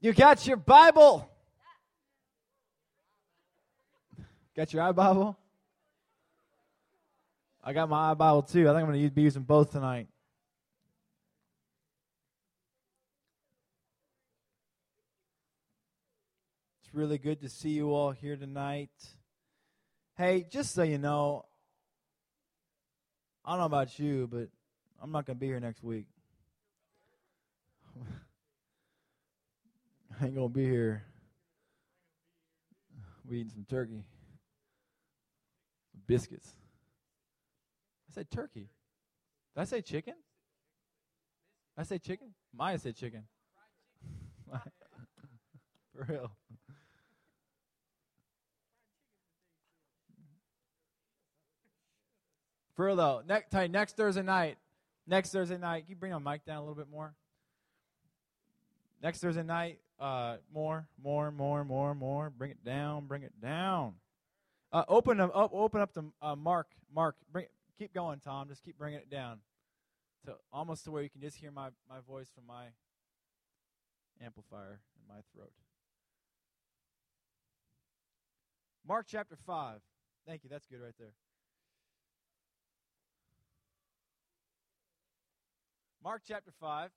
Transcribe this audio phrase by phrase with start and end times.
[0.00, 1.30] You got your Bible?
[4.56, 5.36] Got your iBible?
[7.62, 8.62] I got my iBible too.
[8.62, 10.08] I think I'm going to be using both tonight.
[16.82, 18.90] It's really good to see you all here tonight.
[20.16, 21.44] Hey, just so you know,
[23.44, 24.48] I don't know about you, but
[25.02, 26.06] I'm not going to be here next week.
[30.22, 31.02] Ain't to be here.
[33.26, 34.04] We eating some turkey,
[36.06, 36.50] biscuits.
[38.08, 38.68] I said turkey.
[39.54, 40.14] Did I say chicken?
[41.78, 42.34] I say chicken?
[42.54, 43.22] Maya said chicken.
[44.52, 46.30] For real.
[52.74, 54.58] For real though, next next Thursday night,
[55.06, 57.14] next Thursday night, can you bring my mic down a little bit more?
[59.02, 62.30] Next Thursday night, uh, more, more, more, more, more.
[62.30, 63.94] Bring it down, bring it down.
[64.72, 66.68] Uh, open up, open up to uh, Mark.
[66.94, 67.46] Mark, bring,
[67.78, 68.48] keep going, Tom.
[68.48, 69.38] Just keep bringing it down,
[70.26, 72.66] to almost to where you can just hear my my voice from my
[74.24, 75.52] amplifier in my throat.
[78.86, 79.80] Mark chapter five.
[80.26, 80.50] Thank you.
[80.50, 81.12] That's good right there.
[86.02, 86.90] Mark chapter 5.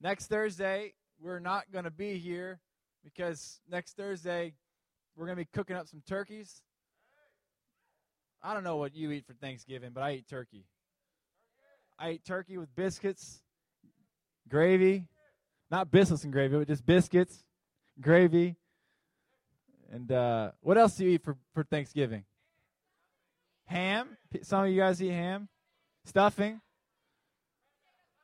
[0.00, 2.60] Next Thursday, we're not going to be here
[3.04, 4.54] because next Thursday,
[5.16, 6.62] we're going to be cooking up some turkeys.
[8.42, 10.64] I don't know what you eat for Thanksgiving, but I eat turkey.
[11.98, 13.40] I eat turkey with biscuits,
[14.48, 15.06] gravy.
[15.70, 17.44] Not biscuits and gravy, but just biscuits,
[18.00, 18.56] gravy.
[19.92, 22.24] And uh, what else do you eat for, for Thanksgiving?
[23.66, 24.16] Ham.
[24.42, 25.48] Some of you guys eat ham.
[26.04, 26.60] Stuffing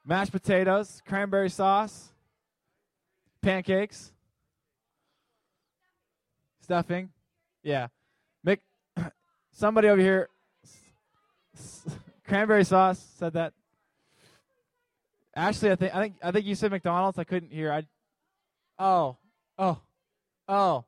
[0.05, 2.13] mashed potatoes, cranberry sauce,
[3.45, 4.11] pancakes,
[6.63, 7.11] stuffing.
[7.63, 7.89] Yeah.
[8.47, 8.61] Mick,
[9.53, 10.29] somebody over here,
[12.27, 13.53] cranberry sauce said that.
[15.37, 17.19] Ashley, I think I think I think you said McDonald's.
[17.19, 17.73] I couldn't hear.
[17.73, 17.85] I.
[18.79, 19.17] Oh,
[19.59, 19.79] oh,
[20.49, 20.85] oh.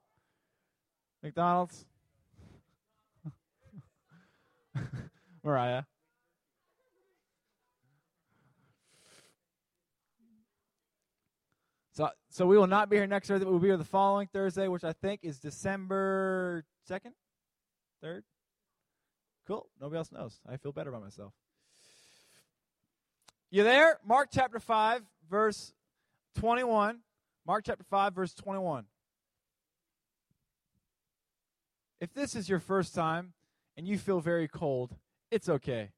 [1.23, 1.85] McDonald's.
[5.45, 5.83] Mariah.
[12.37, 13.47] So, we will not be here next Thursday.
[13.47, 17.13] We'll be here the following Thursday, which I think is December 2nd,
[18.05, 18.25] 3rd.
[19.47, 19.67] Cool.
[19.81, 20.39] Nobody else knows.
[20.47, 21.33] I feel better about myself.
[23.51, 23.99] You there?
[24.07, 25.73] Mark chapter 5, verse
[26.35, 26.99] 21.
[27.47, 28.85] Mark chapter 5, verse 21.
[32.03, 33.33] If this is your first time
[33.79, 34.95] and you feel very cold,
[35.31, 35.89] it's okay.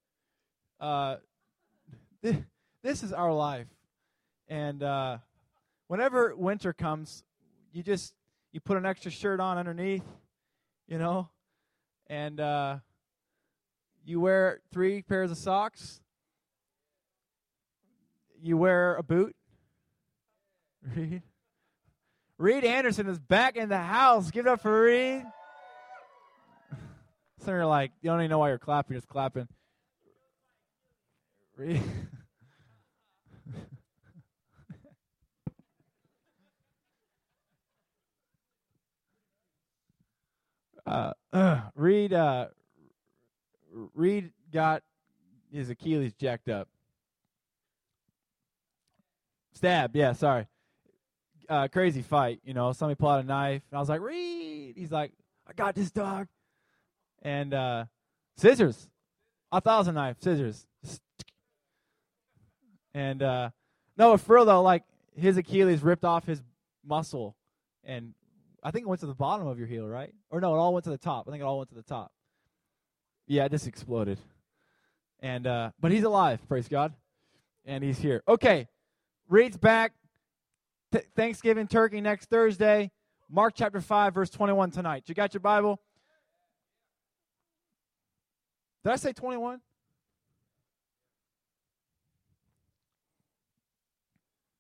[0.78, 1.16] Uh,
[2.22, 3.66] this is our life.
[4.47, 5.19] And uh,
[5.88, 7.25] whenever winter comes,
[7.72, 8.15] you just
[8.53, 10.04] you put an extra shirt on underneath,
[10.87, 11.28] you know,
[12.06, 12.78] and uh,
[14.04, 16.00] you wear three pairs of socks.
[18.41, 19.34] You wear a boot.
[20.94, 21.22] Reed.
[22.38, 24.31] Reed Anderson is back in the house.
[24.31, 25.25] Give it up for Reed.
[27.41, 29.49] Some of you are like, you don't even know why you're clapping, you're just clapping.
[31.56, 31.82] Reed.
[40.88, 42.47] Uh, uh, Reed uh,
[43.94, 44.82] Reed got
[45.53, 46.69] his Achilles jacked up.
[49.54, 50.47] Stabbed, yeah, sorry.
[51.49, 52.72] Uh, crazy fight, you know.
[52.72, 54.75] Somebody pulled out a knife, and I was like, Reed.
[54.76, 55.12] He's like,
[55.47, 56.28] I got this dog.
[57.22, 57.87] And uh,
[58.37, 58.88] scissors.
[59.50, 60.16] I thought it was a knife.
[60.20, 60.66] Scissors.
[62.94, 63.50] And uh,
[63.97, 64.84] no, for real though, like
[65.16, 66.43] his Achilles ripped off his
[66.87, 67.37] muscle
[67.84, 68.15] and
[68.68, 70.12] I think it went to the bottom of your heel, right?
[70.28, 71.26] Or no, it all went to the top.
[71.26, 72.12] I think it all went to the top.
[73.26, 74.18] Yeah, it just exploded.
[75.20, 76.92] And uh, but he's alive, praise God,
[77.64, 78.22] and he's here.
[78.28, 78.68] Okay,
[79.26, 79.94] Reed's back.
[80.93, 82.90] Th- Thanksgiving turkey next Thursday.
[83.31, 85.04] Mark chapter five, verse twenty-one tonight.
[85.06, 85.81] You got your Bible?
[88.84, 89.62] Did I say twenty-one?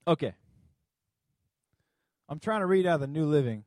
[0.06, 0.32] Okay.
[2.26, 3.64] I'm trying to read out of the New Living.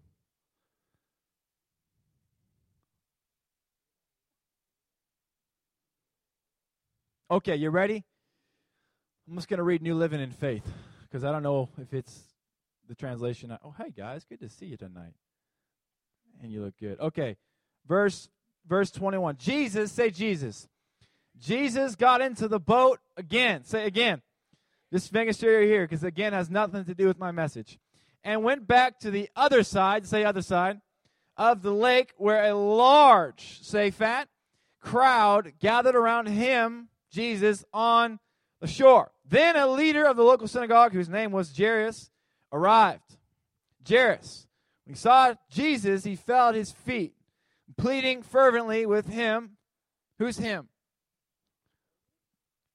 [7.32, 8.04] Okay, you ready?
[9.26, 10.70] I'm just going to read New Living in Faith
[11.04, 12.24] because I don't know if it's
[12.90, 13.58] the translation.
[13.64, 15.14] Oh, hey guys, good to see you tonight.
[16.44, 17.00] And you look good.
[17.00, 17.38] Okay.
[17.88, 18.28] Verse
[18.68, 19.38] verse 21.
[19.38, 20.68] Jesus, say Jesus.
[21.40, 23.64] Jesus got into the boat again.
[23.64, 24.22] Say again.
[24.92, 27.80] Just making sure here because again has nothing to do with my message.
[28.26, 30.82] and went back to the other side, say other side,
[31.38, 34.28] of the lake where a large, say fat,
[34.82, 38.20] crowd gathered around him, Jesus, on
[38.60, 39.12] the shore.
[39.26, 42.10] Then a leader of the local synagogue, whose name was Jairus,
[42.52, 43.18] arrived.
[43.88, 44.48] Jairus,
[44.86, 47.14] when he saw Jesus, he fell at his feet,
[47.78, 49.58] pleading fervently with him.
[50.20, 50.70] Who's him?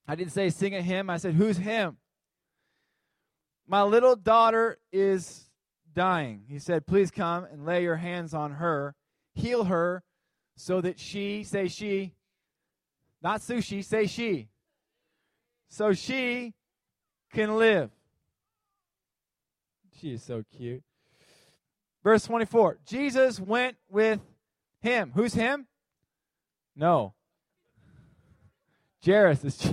[0.09, 1.97] I didn't say sing a hymn, I said, Who's him?
[3.67, 5.51] My little daughter is
[5.93, 6.45] dying.
[6.49, 8.95] He said, Please come and lay your hands on her,
[9.35, 10.05] heal her,
[10.57, 12.15] so that she, say she,
[13.23, 14.49] not sushi, say she,
[15.69, 16.55] so she
[17.33, 17.91] can live.
[20.01, 20.83] She is so cute.
[22.03, 24.21] Verse 24 Jesus went with
[24.81, 25.13] him.
[25.15, 25.67] Who's him?
[26.77, 27.15] No.
[29.05, 29.73] Jairus is.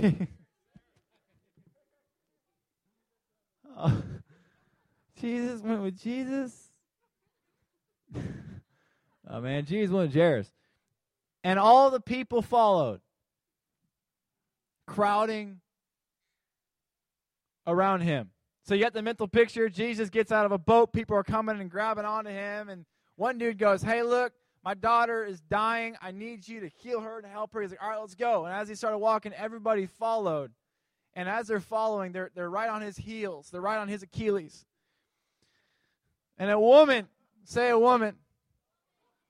[3.76, 4.02] oh.
[5.20, 6.70] Jesus went with Jesus.
[9.28, 10.50] oh man, Jesus went with Jairus.
[11.42, 13.00] And all the people followed,
[14.86, 15.60] crowding
[17.66, 18.30] around him.
[18.64, 19.68] So you get the mental picture.
[19.68, 20.92] Jesus gets out of a boat.
[20.92, 22.68] People are coming and grabbing onto him.
[22.68, 22.86] And
[23.16, 24.32] one dude goes, Hey, look,
[24.64, 25.96] my daughter is dying.
[26.00, 27.60] I need you to heal her and help her.
[27.60, 28.46] He's like, All right, let's go.
[28.46, 30.52] And as he started walking, everybody followed.
[31.14, 34.64] And as they're following, they're, they're right on his heels, they're right on his Achilles.
[36.38, 37.06] And a woman,
[37.44, 38.16] say a woman,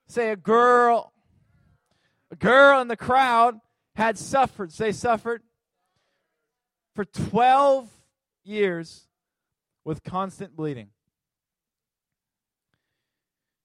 [0.06, 1.12] say a girl,
[2.30, 3.60] a girl in the crowd
[3.94, 5.42] had suffered, say suffered,
[6.94, 7.88] for 12
[8.44, 9.08] years
[9.84, 10.90] with constant bleeding.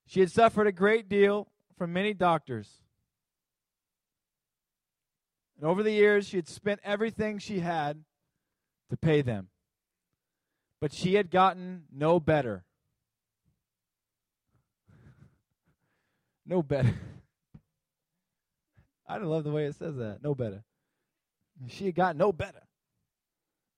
[0.07, 1.47] She had suffered a great deal
[1.77, 2.81] from many doctors.
[5.57, 8.03] And over the years, she had spent everything she had
[8.89, 9.49] to pay them.
[10.81, 12.63] But she had gotten no better.
[16.45, 16.95] No better.
[19.07, 20.23] I love the way it says that.
[20.23, 20.63] No better.
[21.67, 22.63] She had gotten no better.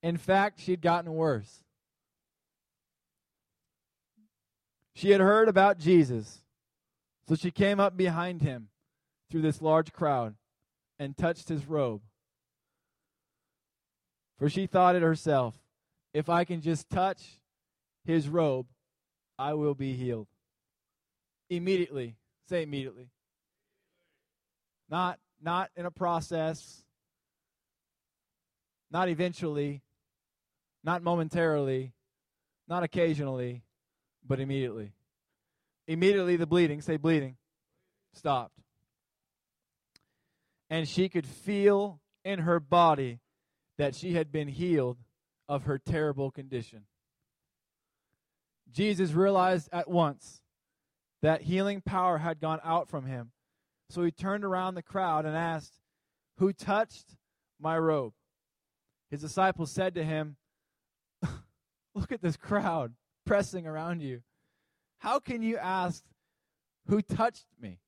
[0.03, 1.63] In fact, she had gotten worse.
[4.94, 6.39] She had heard about Jesus,
[7.27, 8.69] so she came up behind him
[9.30, 10.36] through this large crowd
[11.00, 12.01] and touched his robe.
[14.38, 15.56] For she thought it herself,
[16.13, 17.21] if I can just touch
[18.03, 18.68] his robe,
[19.38, 20.27] I will be healed.
[21.50, 22.15] Immediately,
[22.50, 23.09] say immediately.
[24.89, 26.83] Not not in a process,
[28.92, 29.81] not eventually,
[30.83, 31.94] not momentarily,
[32.68, 33.63] not occasionally,
[34.25, 34.94] but immediately.
[35.88, 37.38] Immediately the bleeding, say bleeding,
[38.13, 38.57] stopped.
[40.69, 43.19] And she could feel in her body
[43.78, 44.98] that she had been healed
[45.50, 46.86] of her terrible condition.
[48.72, 50.42] Jesus realized at once
[51.22, 53.31] that healing power had gone out from him.
[53.89, 55.74] So he turned around the crowd and asked,
[56.38, 57.18] Who touched
[57.60, 58.13] my robe?
[59.10, 60.38] His disciples said to him,
[61.94, 62.94] Look at this crowd
[63.26, 64.22] pressing around you.
[65.00, 66.04] How can you ask,
[66.88, 67.80] Who touched me?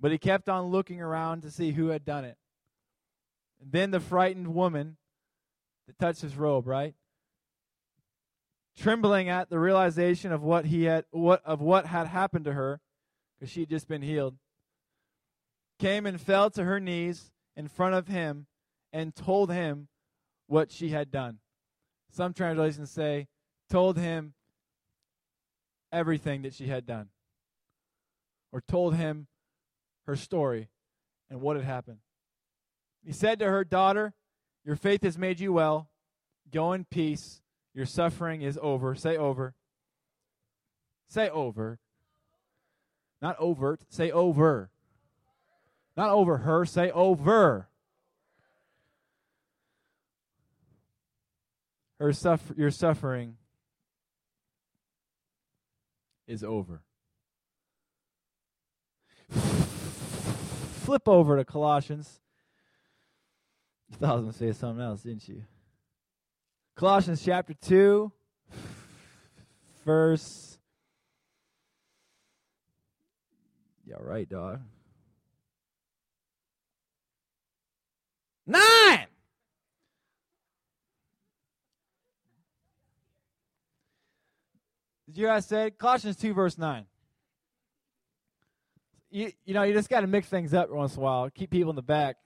[0.00, 2.36] But he kept on looking around to see who had done it.
[3.60, 4.96] And then the frightened woman
[5.86, 6.94] that touched his robe, right?
[8.76, 12.80] Trembling at the realization of what he had what of what had happened to her,
[13.38, 14.36] because she had just been healed,
[15.78, 18.46] came and fell to her knees in front of him
[18.92, 19.88] and told him
[20.46, 21.38] what she had done.
[22.12, 23.26] Some translations say,
[23.70, 24.34] told him
[25.90, 27.08] everything that she had done,
[28.52, 29.26] or told him
[30.06, 30.68] her story
[31.30, 31.98] and what had happened.
[33.04, 34.12] He said to her, Daughter,
[34.64, 35.88] your faith has made you well.
[36.52, 37.40] Go in peace.
[37.74, 38.94] Your suffering is over.
[38.94, 39.54] Say over.
[41.08, 41.78] Say over.
[43.22, 43.80] Not overt.
[43.88, 44.70] Say over.
[45.96, 46.66] Not over her.
[46.66, 47.68] Say over.
[52.02, 53.36] Her suffer- your suffering
[56.26, 56.82] is over.
[59.30, 62.20] Flip over to Colossians.
[63.88, 65.44] You thought I was going to say something else, didn't you?
[66.74, 68.10] Colossians chapter 2,
[69.84, 70.58] verse.
[73.86, 74.60] Yeah, right, dog.
[78.44, 79.06] Nine!
[85.12, 86.86] Did you guys say Colossians 2, verse 9?
[89.10, 91.28] You, you know, you just got to mix things up once in a while.
[91.28, 92.16] Keep people in the back.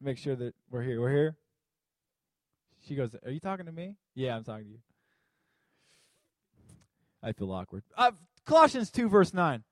[0.00, 1.00] Make sure that we're here.
[1.00, 1.36] We're here.
[2.86, 3.96] She goes, Are you talking to me?
[4.14, 4.78] Yeah, I'm talking to you.
[7.24, 7.82] I feel awkward.
[7.98, 8.12] Uh,
[8.44, 9.64] Colossians 2, verse 9.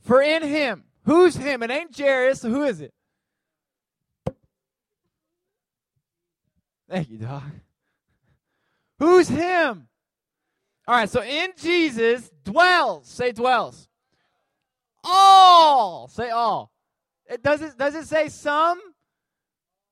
[0.00, 1.64] For in him, who's him?
[1.64, 2.94] It ain't Jairus, who is it?
[6.88, 7.42] Thank you, Doc.
[9.00, 9.88] Who's him?
[10.86, 13.88] All right, so in Jesus dwells, say dwells.
[15.02, 16.70] All, say all.
[17.26, 18.78] It does it does it say some?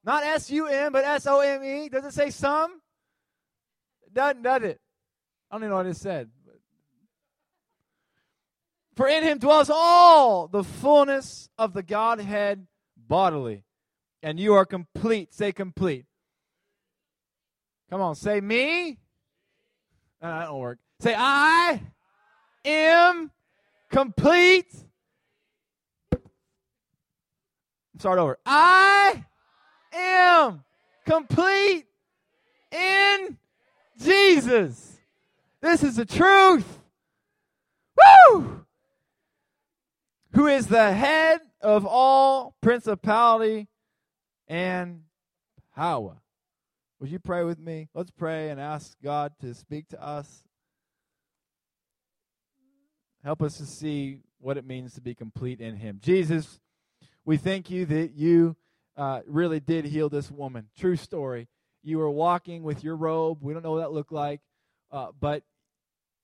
[0.05, 1.89] Not S U M, but S O M E.
[1.89, 2.81] Does it say some?
[4.07, 4.81] It doesn't, does it?
[5.51, 6.29] I don't even know what it said.
[8.95, 13.65] For in him dwells all the fullness of the Godhead bodily.
[14.23, 15.33] And you are complete.
[15.33, 16.08] Say complete.
[17.91, 18.99] Come on, say me.
[20.21, 20.79] No, that don't work.
[21.01, 21.81] Say I
[22.65, 23.31] am
[23.91, 24.73] complete.
[27.99, 28.39] Start over.
[28.45, 29.25] I
[29.93, 30.65] am
[31.07, 31.87] complete
[32.71, 33.39] in
[34.01, 34.99] Jesus.
[35.61, 36.81] This is the truth.
[37.97, 38.65] Woo!
[40.35, 43.69] Who is the head of all principality
[44.47, 45.03] and
[45.75, 46.21] power.
[47.01, 47.89] Would you pray with me?
[47.95, 50.43] Let's pray and ask God to speak to us.
[53.23, 56.01] Help us to see what it means to be complete in Him.
[56.03, 56.59] Jesus,
[57.25, 58.57] we thank you that you
[58.97, 60.71] uh, really did heal this woman.
[60.77, 61.47] True story.
[61.85, 63.39] You were walking with your robe.
[63.43, 64.41] We don't know what that looked like,
[64.91, 65.45] uh, but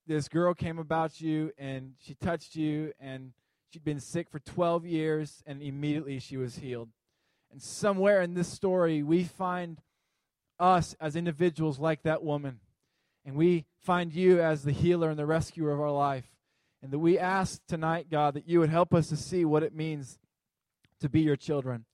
[0.08, 3.32] this girl came about you and she touched you, and
[3.70, 6.88] she'd been sick for 12 years, and immediately she was healed.
[7.52, 9.78] And somewhere in this story, we find
[10.58, 12.60] us as individuals like that woman.
[13.24, 16.26] And we find you as the healer and the rescuer of our life.
[16.82, 19.74] And that we ask tonight, God, that you would help us to see what it
[19.74, 20.18] means
[21.00, 21.86] to be your children.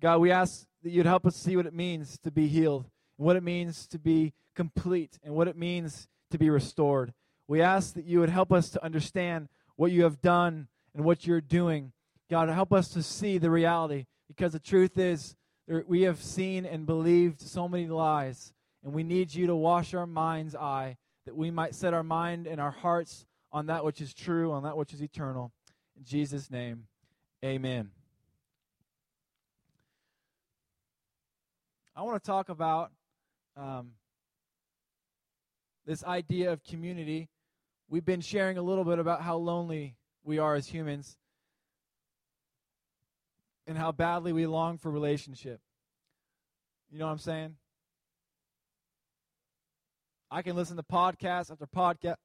[0.00, 2.86] God, we ask that you'd help us see what it means to be healed,
[3.18, 7.12] and what it means to be complete, and what it means to be restored.
[7.46, 11.26] We ask that you would help us to understand what you have done and what
[11.26, 11.92] you're doing.
[12.30, 15.36] God, help us to see the reality, because the truth is,
[15.86, 20.06] we have seen and believed so many lies, and we need you to wash our
[20.06, 20.96] mind's eye
[21.26, 24.64] that we might set our mind and our hearts on that which is true, on
[24.64, 25.52] that which is eternal.
[25.96, 26.86] In Jesus' name,
[27.44, 27.90] amen.
[31.94, 32.90] I want to talk about
[33.56, 33.92] um,
[35.86, 37.28] this idea of community.
[37.88, 41.16] We've been sharing a little bit about how lonely we are as humans
[43.70, 45.60] and how badly we long for relationship.
[46.90, 47.54] You know what I'm saying?
[50.28, 52.16] I can listen to podcast after podcast.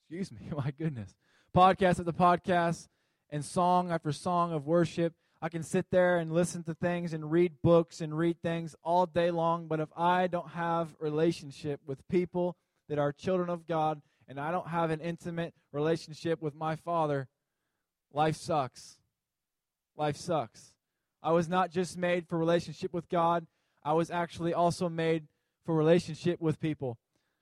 [0.00, 1.14] Excuse me, my goodness.
[1.54, 2.88] Podcast after podcast
[3.28, 5.12] and song after song of worship.
[5.42, 9.04] I can sit there and listen to things and read books and read things all
[9.04, 12.56] day long, but if I don't have relationship with people
[12.88, 17.28] that are children of God and I don't have an intimate relationship with my Father,
[18.14, 18.96] life sucks.
[19.94, 20.72] Life sucks.
[21.26, 23.48] I was not just made for relationship with God,
[23.82, 25.26] I was actually also made
[25.64, 26.98] for relationship with people.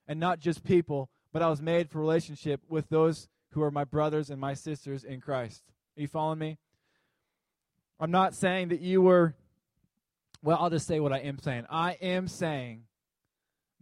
[0.09, 3.85] And not just people, but I was made for relationship with those who are my
[3.85, 5.65] brothers and my sisters in Christ.
[5.99, 6.57] Are you following me?
[8.01, 9.35] I'm not saying that you were,
[10.43, 11.67] well, I'll just say what I am saying.
[11.69, 12.85] I am saying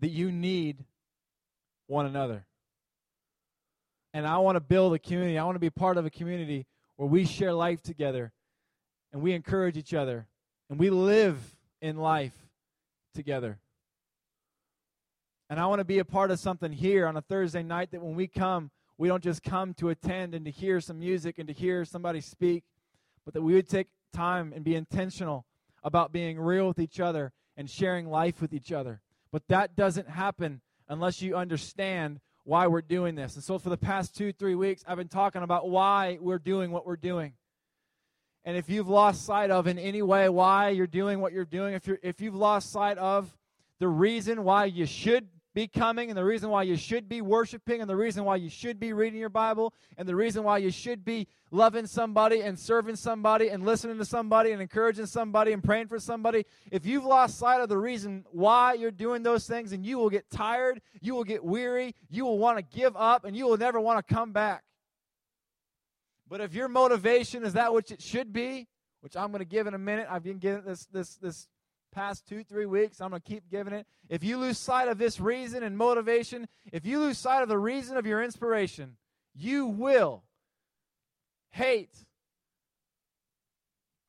[0.00, 0.85] that you need
[1.87, 2.44] one another.
[4.12, 5.38] And I want to build a community.
[5.38, 6.66] I want to be part of a community
[6.97, 8.32] where we share life together
[9.12, 10.26] and we encourage each other
[10.71, 11.38] and we live
[11.81, 12.33] in life
[13.14, 13.59] together.
[15.50, 18.02] And I want to be a part of something here on a Thursday night that
[18.02, 21.47] when we come, we don't just come to attend and to hear some music and
[21.49, 22.64] to hear somebody speak,
[23.25, 25.45] but that we would take time and be intentional
[25.85, 29.02] about being real with each other and sharing life with each other.
[29.31, 33.35] But that doesn't happen unless you understand why we're doing this.
[33.35, 36.71] And so for the past two, three weeks, I've been talking about why we're doing
[36.71, 37.35] what we're doing.
[38.45, 41.75] And if you've lost sight of in any way why you're doing what you're doing,
[41.75, 43.37] if, you're, if you've lost sight of
[43.79, 47.81] the reason why you should be coming and the reason why you should be worshiping
[47.81, 50.71] and the reason why you should be reading your Bible and the reason why you
[50.71, 55.63] should be loving somebody and serving somebody and listening to somebody and encouraging somebody and
[55.63, 59.73] praying for somebody, if you've lost sight of the reason why you're doing those things,
[59.73, 63.25] and you will get tired, you will get weary, you will want to give up,
[63.25, 64.65] and you will never want to come back.
[66.33, 68.67] But if your motivation is that which it should be,
[69.03, 71.47] which I'm going to give in a minute, I've been giving this this this
[71.93, 73.03] past two three weeks.
[73.03, 73.87] I'm going to keep giving it.
[74.09, 77.59] If you lose sight of this reason and motivation, if you lose sight of the
[77.59, 78.97] reason of your inspiration,
[79.35, 80.25] you will
[81.51, 81.95] hate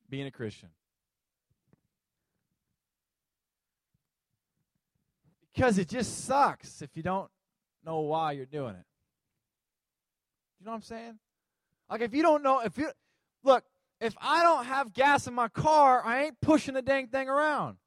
[0.09, 0.69] being a Christian.
[5.53, 7.29] Because it just sucks if you don't
[7.85, 8.85] know why you're doing it.
[10.61, 11.19] You know what I'm saying?
[11.93, 12.89] Like if you don't know, if you
[13.43, 13.63] look,
[14.01, 17.77] if I don't have gas in my car, I ain't pushing the dang thing around.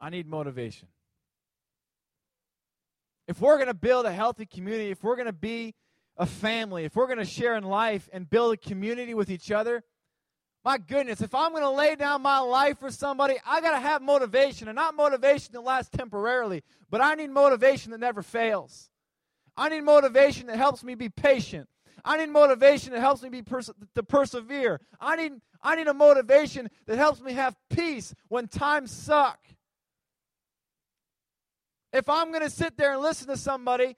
[0.00, 0.88] I need motivation.
[3.28, 5.76] If we're going to build a healthy community, if we're going to be
[6.16, 9.52] a family, if we're going to share in life and build a community with each
[9.52, 9.84] other,
[10.64, 13.78] my goodness, if I'm going to lay down my life for somebody, I got to
[13.78, 18.90] have motivation, and not motivation that lasts temporarily, but I need motivation that never fails.
[19.56, 21.68] I need motivation that helps me be patient.
[22.04, 24.80] I need motivation that helps me be pers- to persevere.
[25.00, 25.32] I need
[25.62, 29.38] I need a motivation that helps me have peace when times suck.
[31.92, 33.96] If I'm going to sit there and listen to somebody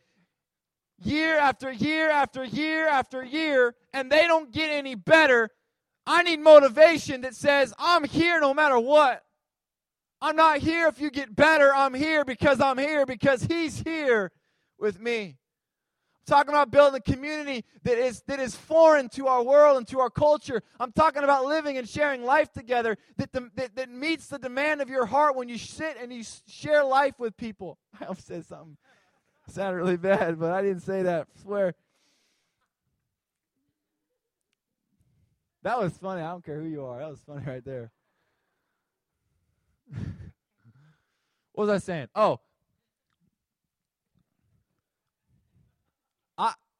[1.02, 5.50] year after year after year after year and they don't get any better,
[6.06, 9.24] I need motivation that says, I'm here no matter what.
[10.20, 11.74] I'm not here if you get better.
[11.74, 14.30] I'm here because I'm here because He's here
[14.78, 15.36] with me.
[16.26, 20.00] Talking about building a community that is, that is foreign to our world and to
[20.00, 20.60] our culture.
[20.80, 24.80] I'm talking about living and sharing life together that, the, that, that meets the demand
[24.80, 27.78] of your heart when you sit and you share life with people.
[28.00, 28.76] I almost said something
[29.48, 31.28] sounded really bad, but I didn't say that.
[31.36, 31.74] I swear.
[35.62, 36.22] That was funny.
[36.22, 36.98] I don't care who you are.
[36.98, 37.90] That was funny right there.
[41.52, 42.08] what was I saying?
[42.14, 42.40] Oh.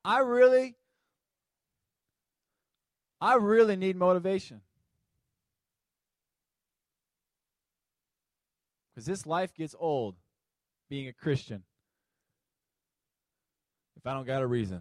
[0.06, 0.76] I really
[3.20, 4.60] I really need motivation.
[8.94, 10.14] Cuz this life gets old
[10.88, 11.64] being a Christian.
[13.96, 14.80] If I don't got a reason.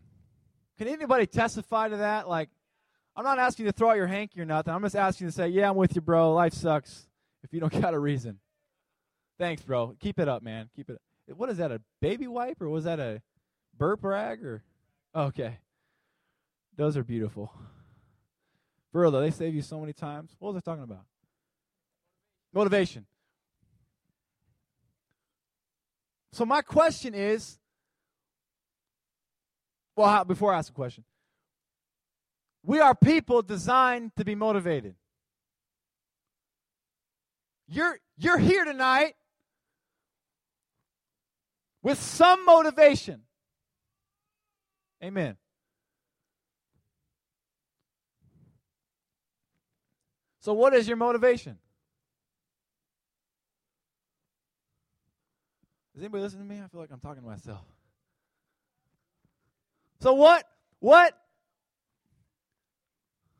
[0.78, 2.50] Can anybody testify to that like
[3.16, 4.74] I'm not asking you to throw out your hanky or nothing.
[4.74, 6.34] I'm just asking you to say, yeah, I'm with you, bro.
[6.34, 7.08] Life sucks
[7.44, 8.40] if you don't got a reason.
[9.40, 9.96] Thanks, bro.
[10.00, 10.70] Keep it up, man.
[10.76, 10.96] Keep it.
[10.96, 11.38] up.
[11.38, 11.72] What is that?
[11.72, 13.24] A baby wipe or was that a
[13.76, 14.62] burp rag or?
[15.16, 15.60] Okay.
[16.76, 17.54] Those are beautiful.
[18.92, 20.36] For real though, they save you so many times.
[20.40, 21.06] What was I talking about?
[22.54, 23.06] Motivation.
[26.34, 27.58] So my question is,
[29.96, 31.06] well, how, before I ask a question,
[32.64, 34.96] we are people designed to be motivated.
[37.68, 39.16] You're, you're here tonight
[41.82, 43.25] with some motivation.
[45.06, 45.38] Amen.
[50.40, 51.60] So, what is your motivation?
[55.94, 56.60] Is anybody listening to me?
[56.60, 57.62] I feel like I'm talking to myself.
[60.00, 60.44] So, what,
[60.80, 61.16] what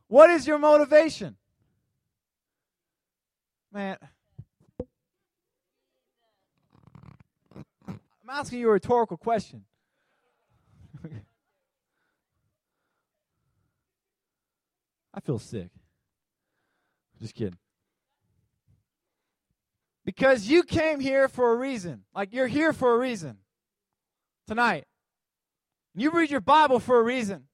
[0.08, 1.36] what is your motivation?
[3.74, 3.98] Man,
[7.88, 8.00] I'm
[8.30, 9.64] asking you a rhetorical question.
[15.16, 15.70] I feel sick.
[17.22, 17.58] Just kidding.
[20.04, 22.04] Because you came here for a reason.
[22.14, 23.38] Like you're here for a reason
[24.46, 24.84] tonight.
[25.96, 27.46] You read your Bible for a reason.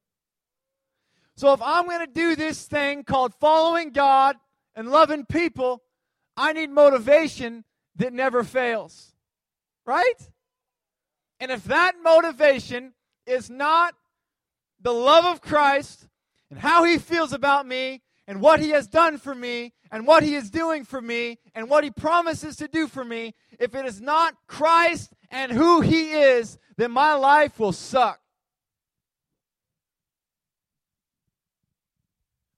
[1.37, 4.37] So if I'm going to do this thing called following God
[4.75, 5.83] and loving people,
[6.35, 7.63] I need motivation
[7.95, 9.13] that never fails.
[9.85, 10.29] Right?
[11.39, 12.93] And if that motivation
[13.25, 13.93] is not
[14.81, 16.07] the love of Christ
[16.51, 20.21] and how he feels about me and what he has done for me and what
[20.21, 23.85] he is doing for me and what he promises to do for me, if it
[23.85, 28.19] is not Christ and who he is, then my life will suck.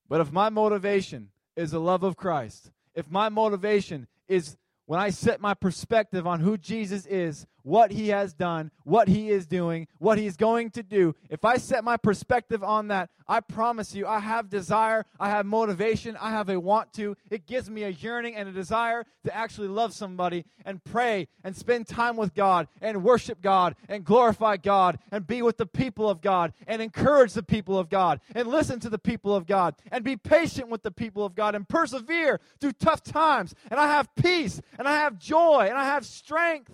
[0.09, 5.11] But if my motivation is the love of Christ, if my motivation is when I
[5.11, 9.87] set my perspective on who Jesus is, what he has done, what he is doing,
[9.97, 14.05] what he's going to do, if I set my perspective on that, I promise you,
[14.05, 17.15] I have desire, I have motivation, I have a want to.
[17.29, 21.55] It gives me a yearning and a desire to actually love somebody and pray and
[21.55, 26.09] spend time with God and worship God and glorify God and be with the people
[26.09, 29.75] of God and encourage the people of God and listen to the people of God
[29.91, 33.55] and be patient with the people of God and persevere through tough times.
[33.71, 36.71] And I have peace and I have joy and I have strength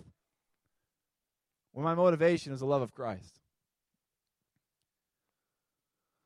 [1.80, 3.40] when my motivation is the love of Christ.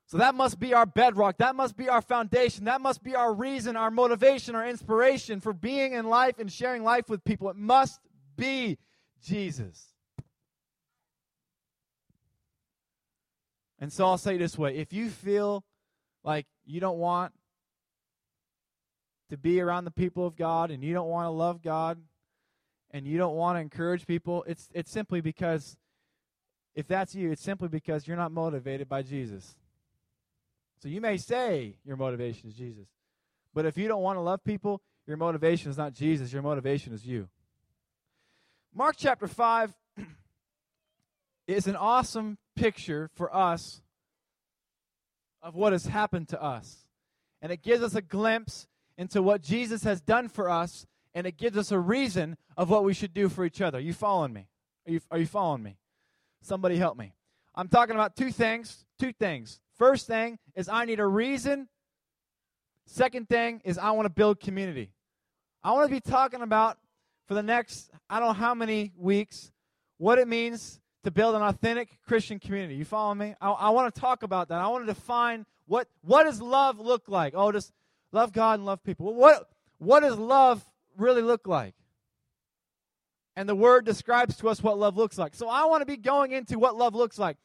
[0.08, 1.38] So that must be our bedrock.
[1.38, 2.66] That must be our foundation.
[2.66, 6.84] That must be our reason, our motivation, our inspiration for being in life and sharing
[6.84, 7.52] life with people.
[7.52, 8.00] It must
[8.36, 8.80] be
[9.24, 9.94] Jesus.
[13.78, 15.64] And so I'll say this way if you feel
[16.24, 17.32] like you don't want
[19.30, 22.00] to be around the people of God and you don't want to love God,
[22.94, 25.76] and you don't want to encourage people, it's it's simply because
[26.76, 29.56] if that's you, it's simply because you're not motivated by Jesus.
[30.82, 32.88] So you may say your motivation is Jesus.
[33.54, 36.94] But if you don't want to love people, your motivation is not Jesus, your motivation
[36.94, 37.30] is you.
[38.74, 39.74] Mark chapter 5
[41.48, 43.82] is an awesome picture for us
[45.42, 46.88] of what has happened to us.
[47.42, 51.38] And it gives us a glimpse into what Jesus has done for us, and it
[51.38, 53.78] gives us a reason of what we should do for each other.
[53.78, 54.48] Are you following me?
[54.88, 55.78] Are you, are you following me?
[56.42, 57.14] Somebody help me.
[57.56, 58.86] I'm talking about two things.
[59.00, 59.60] Two things.
[59.78, 61.68] First thing is I need a reason.
[62.86, 64.92] Second thing is I want to build community.
[65.64, 66.78] I want to be talking about
[67.28, 69.52] for the next, I don't know how many weeks,
[69.98, 72.76] what it means to build an authentic Christian community.
[72.76, 73.36] You follow me?
[73.40, 74.60] I, I want to talk about that.
[74.60, 77.34] I want to define what what does love look like?
[77.36, 77.72] Oh, just
[78.12, 79.14] love God and love people.
[79.14, 80.64] What what does love
[80.98, 81.76] really look like?
[83.36, 85.34] And the word describes to us what love looks like.
[85.36, 87.38] So I want to be going into what love looks like.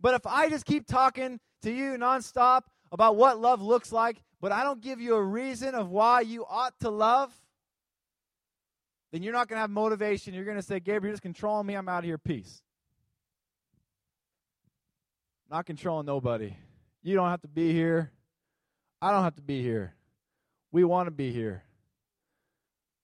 [0.00, 2.62] But if I just keep talking to you nonstop
[2.92, 6.44] about what love looks like, but I don't give you a reason of why you
[6.48, 7.32] ought to love,
[9.12, 10.32] then you're not going to have motivation.
[10.32, 11.74] You're going to say, Gabriel, you're just controlling me.
[11.74, 12.18] I'm out of here.
[12.18, 12.62] Peace.
[15.50, 16.56] Not controlling nobody.
[17.02, 18.10] You don't have to be here.
[19.00, 19.94] I don't have to be here.
[20.70, 21.64] We want to be here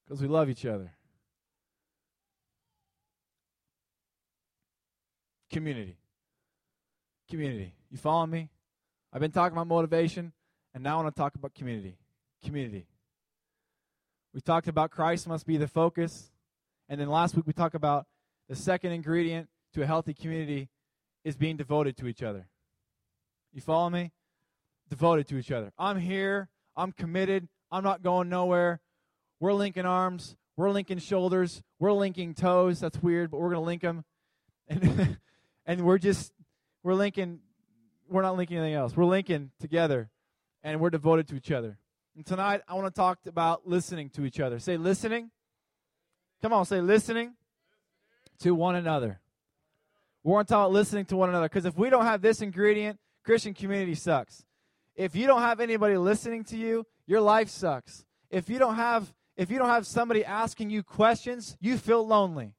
[0.09, 0.91] because we love each other.
[5.53, 5.99] Community.
[7.29, 7.75] Community.
[7.91, 8.49] You follow me?
[9.13, 10.33] I've been talking about motivation,
[10.73, 11.99] and now I want to talk about community.
[12.43, 12.87] Community.
[14.33, 16.31] We talked about Christ must be the focus.
[16.89, 18.07] And then last week we talked about
[18.49, 20.69] the second ingredient to a healthy community
[21.25, 22.47] is being devoted to each other.
[23.53, 24.13] You follow me?
[24.89, 25.73] Devoted to each other.
[25.79, 26.49] I'm here.
[26.77, 27.49] I'm committed.
[27.71, 28.81] I'm not going nowhere.
[29.41, 30.37] We're linking arms.
[30.57, 31.63] We're linking shoulders.
[31.79, 32.81] We're linking toes.
[32.81, 34.05] That's weird, but we're going to link them.
[34.69, 35.19] And,
[35.67, 36.33] and we're just,
[36.83, 37.41] we're linking,
[38.09, 38.97] we're not linking anything else.
[38.97, 40.11] We're linking together,
[40.63, 41.79] and we're devoted to each other.
[42.17, 44.59] And tonight, I want to talk about listening to each other.
[44.59, 45.31] Say listening.
[46.43, 47.35] Come on, say listening
[48.41, 49.21] to one another.
[50.25, 52.43] We want to talk about listening to one another because if we don't have this
[52.43, 54.45] ingredient, Christian community sucks.
[54.97, 58.05] If you don't have anybody listening to you, your life sucks.
[58.31, 62.53] If you don't have if you don't have somebody asking you questions, you feel lonely.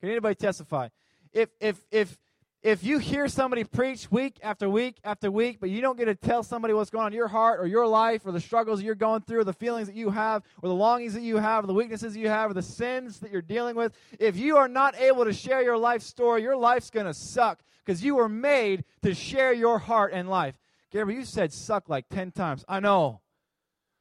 [0.00, 0.88] Can anybody testify?
[1.32, 2.18] If if if
[2.64, 6.14] if you hear somebody preach week after week after week, but you don't get to
[6.14, 8.94] tell somebody what's going on in your heart or your life or the struggles you're
[8.94, 11.66] going through or the feelings that you have or the longings that you have or
[11.66, 14.96] the weaknesses you have or the sins that you're dealing with, if you are not
[14.96, 18.82] able to share your life story, your life's going to suck because you were made
[19.02, 20.54] to share your heart and life.
[20.90, 22.64] Gabriel, you said suck like 10 times.
[22.66, 23.20] I know.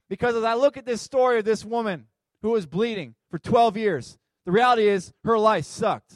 [0.08, 2.08] Because as I look at this story of this woman
[2.44, 6.14] who was bleeding for 12 years, the reality is her life sucked.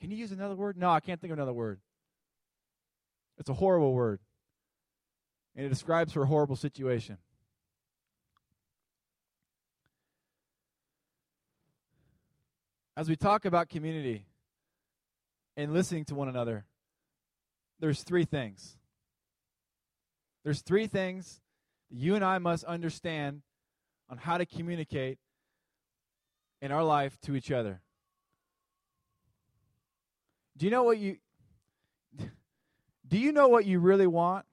[0.00, 0.76] Can you use another word?
[0.76, 1.80] No, I can't think of another word.
[3.38, 4.20] It's a horrible word.
[5.56, 7.16] And it describes her horrible situation.
[12.96, 14.26] As we talk about community
[15.56, 16.66] and listening to one another,
[17.80, 18.76] there's three things.
[20.44, 21.40] There's three things
[21.90, 23.42] you and I must understand
[24.08, 25.18] on how to communicate
[26.60, 27.80] in our life to each other.
[30.56, 31.18] Do you know what you
[33.08, 34.46] Do you know what you really want?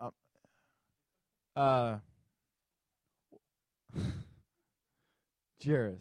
[0.00, 0.12] Um,
[1.56, 1.98] uh,
[5.64, 6.00] Jairus.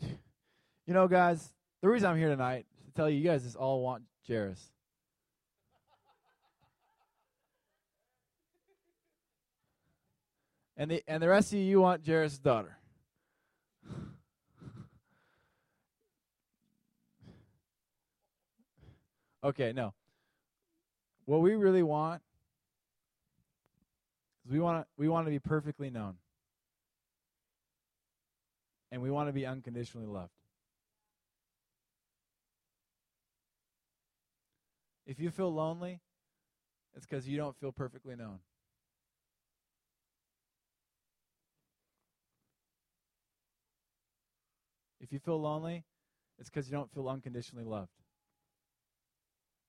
[0.84, 3.54] You know, guys, the reason I'm here tonight is to tell you, you guys just
[3.54, 4.72] all want Jairus.
[10.76, 12.76] And the and the rest of you, you want Jairus' daughter.
[19.44, 19.94] okay, no.
[21.26, 22.22] What we really want
[24.44, 26.16] is we want to we want to be perfectly known.
[28.92, 30.30] And we want to be unconditionally loved.
[35.06, 36.00] If you feel lonely,
[36.94, 38.38] it's because you don't feel perfectly known.
[45.00, 45.84] If you feel lonely,
[46.38, 47.88] it's because you don't feel unconditionally loved.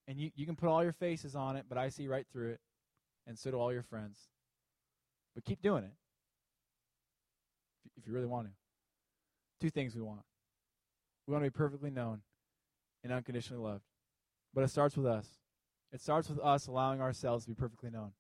[0.06, 2.52] And you, you can put all your faces on it, but I see right through
[2.52, 2.60] it,
[3.26, 4.18] and so do all your friends.
[5.34, 5.94] But keep doing it
[7.98, 8.63] if you really want to.
[9.64, 10.24] Two things we want.
[11.26, 12.20] We want to be perfectly known
[13.02, 13.86] and unconditionally loved.
[14.54, 15.26] But it starts with us.
[15.94, 18.12] It starts with us allowing ourselves to be perfectly known.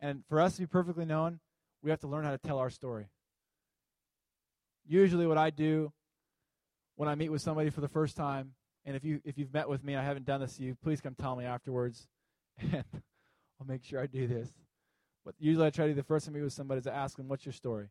[0.00, 1.40] And for us to be perfectly known,
[1.82, 3.08] we have to learn how to tell our story.
[4.86, 5.92] Usually, what I do
[6.94, 8.52] when I meet with somebody for the first time,
[8.84, 10.76] and if you if you've met with me and I haven't done this to you,
[10.84, 12.06] please come tell me afterwards,
[12.60, 12.84] and
[13.60, 14.50] I'll make sure I do this.
[15.24, 16.94] But usually, I try to do the first time I meet with somebody is to
[16.94, 17.88] ask them, "What's your story?"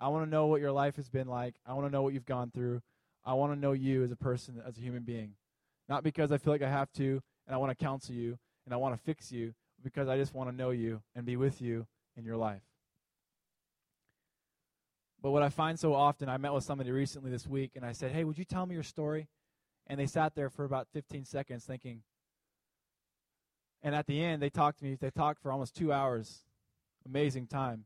[0.00, 1.56] I want to know what your life has been like.
[1.66, 2.80] I want to know what you've gone through.
[3.24, 5.34] I want to know you as a person, as a human being.
[5.88, 8.72] Not because I feel like I have to and I want to counsel you and
[8.72, 11.60] I want to fix you, because I just want to know you and be with
[11.60, 11.86] you
[12.16, 12.62] in your life.
[15.22, 17.92] But what I find so often, I met with somebody recently this week and I
[17.92, 19.28] said, Hey, would you tell me your story?
[19.86, 22.02] And they sat there for about 15 seconds thinking.
[23.82, 24.96] And at the end, they talked to me.
[24.98, 26.42] They talked for almost two hours.
[27.06, 27.84] Amazing time.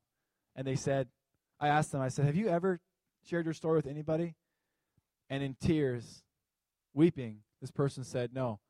[0.55, 1.09] And they said,
[1.61, 2.81] I asked them, I said, Have you ever
[3.29, 4.35] shared your story with anybody?
[5.31, 6.23] And in tears,
[6.93, 8.61] weeping, this person said, No,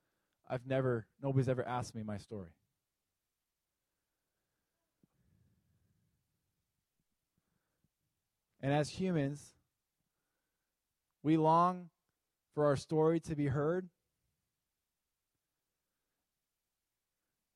[0.49, 2.51] I've never, nobody's ever asked me my story.
[8.61, 9.53] And as humans,
[11.23, 11.91] we long
[12.55, 13.89] for our story to be heard.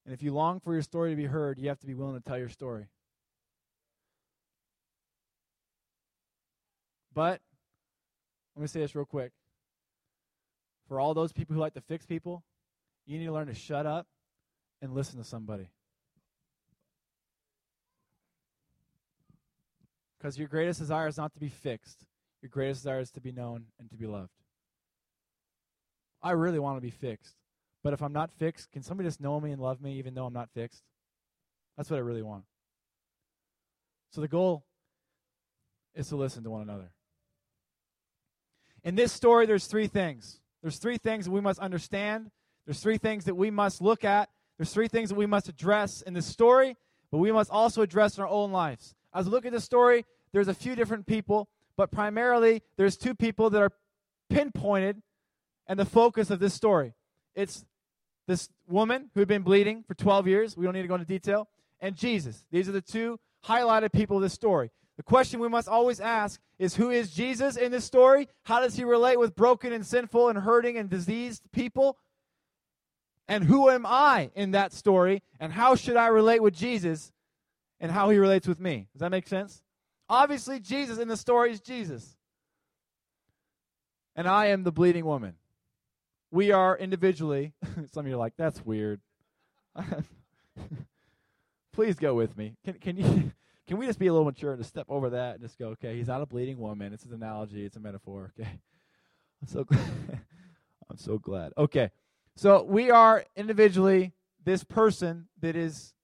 [0.05, 2.15] And if you long for your story to be heard, you have to be willing
[2.15, 2.89] to tell your story.
[7.19, 7.41] But
[8.55, 9.33] let me say this real quick.
[10.87, 12.45] For all those people who like to fix people,
[13.07, 14.07] you need to learn to shut up
[14.81, 15.69] and listen to somebody.
[20.17, 22.05] Because your greatest desire is not to be fixed,
[22.41, 24.31] your greatest desire is to be known and to be loved.
[26.23, 27.35] I really want to be fixed.
[27.83, 30.27] But if I'm not fixed, can somebody just know me and love me even though
[30.27, 30.85] I'm not fixed?
[31.77, 32.45] That's what I really want.
[34.13, 34.63] So the goal
[35.97, 36.93] is to listen to one another.
[38.89, 40.41] In this story, there's three things.
[40.63, 42.31] There's three things that we must understand.
[42.65, 44.31] There's three things that we must look at.
[44.57, 46.75] There's three things that we must address in this story,
[47.13, 48.95] but we must also address in our own lives.
[49.13, 53.15] As we look at this story, there's a few different people, but primarily there's two
[53.15, 53.73] people that are
[54.31, 55.03] pinpointed
[55.67, 56.95] and the focus of this story.
[57.35, 57.67] It's
[58.27, 60.57] this woman who had been bleeding for 12 years.
[60.57, 61.47] We don't need to go into detail.
[61.79, 62.43] And Jesus.
[62.51, 64.71] These are the two highlighted people of this story.
[64.99, 68.29] The question we must always ask is who is Jesus in this story?
[68.43, 71.97] How does he relate with broken and sinful and hurting and diseased people?
[73.29, 75.23] And who am I in that story?
[75.39, 77.13] And how should I relate with Jesus
[77.79, 78.89] and how he relates with me?
[78.93, 79.63] Does that make sense?
[80.09, 82.17] Obviously, Jesus in the story is Jesus.
[84.17, 85.35] And I am the bleeding woman.
[86.33, 87.53] We are individually,
[87.93, 89.01] some of you are like, that's weird.
[91.73, 92.57] Please go with me.
[92.65, 93.33] Can, can you
[93.69, 95.69] can we just be a little mature and just step over that and just go,
[95.69, 96.95] okay, he's not a bleeding woman.
[96.95, 98.33] It's an analogy, it's a metaphor.
[98.43, 98.59] Okay.
[99.41, 99.81] I'm so glad.
[100.91, 101.53] I'm so glad.
[101.57, 101.91] Okay.
[102.35, 104.13] So we are individually
[104.45, 105.95] this person that is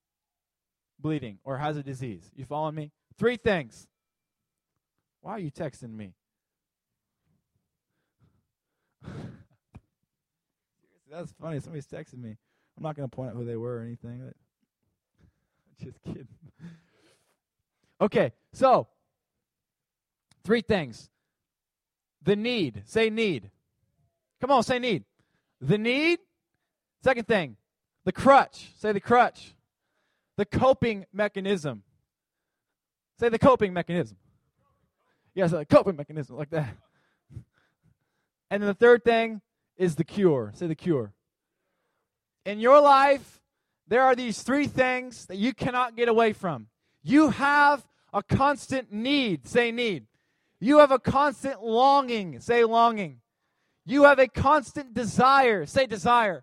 [1.01, 2.31] bleeding or has a disease.
[2.37, 2.93] You following me?
[3.19, 3.89] Three things.
[5.21, 6.15] Why are you texting me?
[11.11, 11.59] That's funny.
[11.59, 12.37] Somebody's texting me.
[12.77, 14.33] I'm not going to point out who they were or anything.
[15.83, 16.29] Just kidding.
[18.01, 18.89] Okay, so
[20.45, 21.09] three things.
[22.23, 22.83] The need.
[22.87, 23.51] Say need.
[24.41, 25.05] Come on, say need.
[25.61, 26.19] The need.
[27.03, 27.57] Second thing,
[28.05, 28.73] the crutch.
[28.79, 29.55] Say the crutch.
[30.37, 31.83] The coping mechanism.
[33.21, 34.17] Say the coping mechanism.
[35.35, 36.75] Yes, yeah, the coping mechanism, like that.
[38.51, 39.41] And then the third thing
[39.77, 40.53] is the cure.
[40.55, 41.13] Say the cure.
[42.47, 43.41] In your life,
[43.89, 46.69] there are these three things that you cannot get away from.
[47.05, 49.47] You have a constant need.
[49.47, 50.07] Say need.
[50.59, 52.41] You have a constant longing.
[52.41, 53.21] Say longing.
[53.85, 55.67] You have a constant desire.
[55.67, 56.43] Say desire.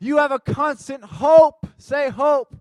[0.00, 1.66] You have a constant hope.
[1.78, 2.56] Say hope.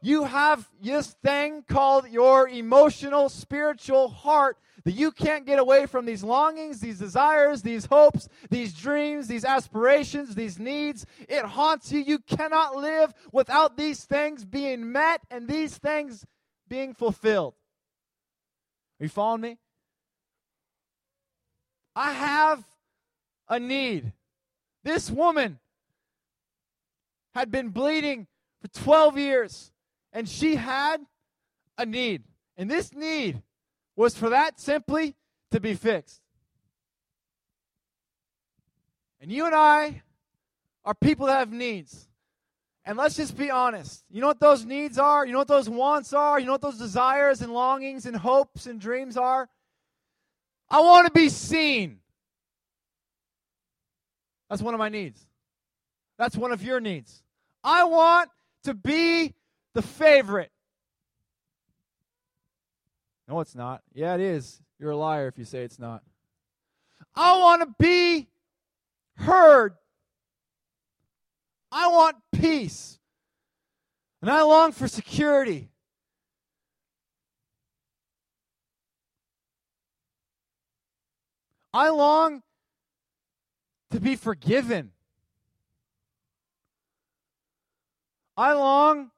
[0.00, 6.04] You have this thing called your emotional, spiritual heart that you can't get away from
[6.04, 11.06] these longings, these desires, these hopes, these dreams, these aspirations, these needs.
[11.28, 12.00] It haunts you.
[12.00, 16.26] You cannot live without these things being met and these things
[16.74, 17.54] being fulfilled.
[18.98, 19.58] Are you following me?
[21.94, 22.64] I have
[23.48, 24.12] a need.
[24.82, 25.60] This woman
[27.32, 28.26] had been bleeding
[28.60, 29.70] for 12 years,
[30.12, 31.00] and she had
[31.78, 32.24] a need.
[32.56, 33.40] And this need
[33.94, 35.14] was for that simply
[35.52, 36.22] to be fixed.
[39.20, 40.02] And you and I
[40.84, 42.08] are people that have needs.
[42.86, 44.04] And let's just be honest.
[44.10, 45.24] You know what those needs are?
[45.24, 46.38] You know what those wants are?
[46.38, 49.48] You know what those desires and longings and hopes and dreams are?
[50.68, 52.00] I want to be seen.
[54.50, 55.26] That's one of my needs.
[56.18, 57.22] That's one of your needs.
[57.62, 58.30] I want
[58.64, 59.34] to be
[59.72, 60.50] the favorite.
[63.26, 63.82] No, it's not.
[63.94, 64.60] Yeah, it is.
[64.78, 66.02] You're a liar if you say it's not.
[67.14, 68.28] I want to be
[69.16, 69.74] heard.
[71.76, 73.00] I want peace.
[74.22, 75.70] And I long for security.
[81.74, 82.44] I long
[83.90, 84.92] to be forgiven.
[88.36, 89.10] I long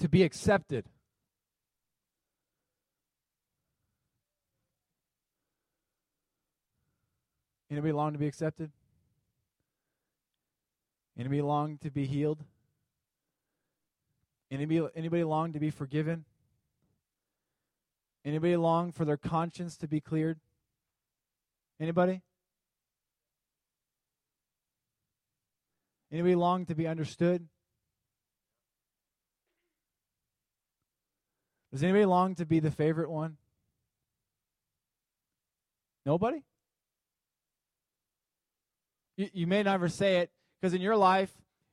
[0.00, 0.84] to be accepted.
[7.70, 8.70] Anybody long to be accepted?
[11.18, 12.42] Anybody long to be healed?
[14.50, 16.24] Anybody, anybody long to be forgiven?
[18.24, 20.38] Anybody long for their conscience to be cleared?
[21.80, 22.22] Anybody?
[26.10, 27.46] Anybody long to be understood?
[31.70, 33.36] Does anybody long to be the favorite one?
[36.06, 36.42] Nobody?
[39.18, 41.30] You, you may never say it because in your life,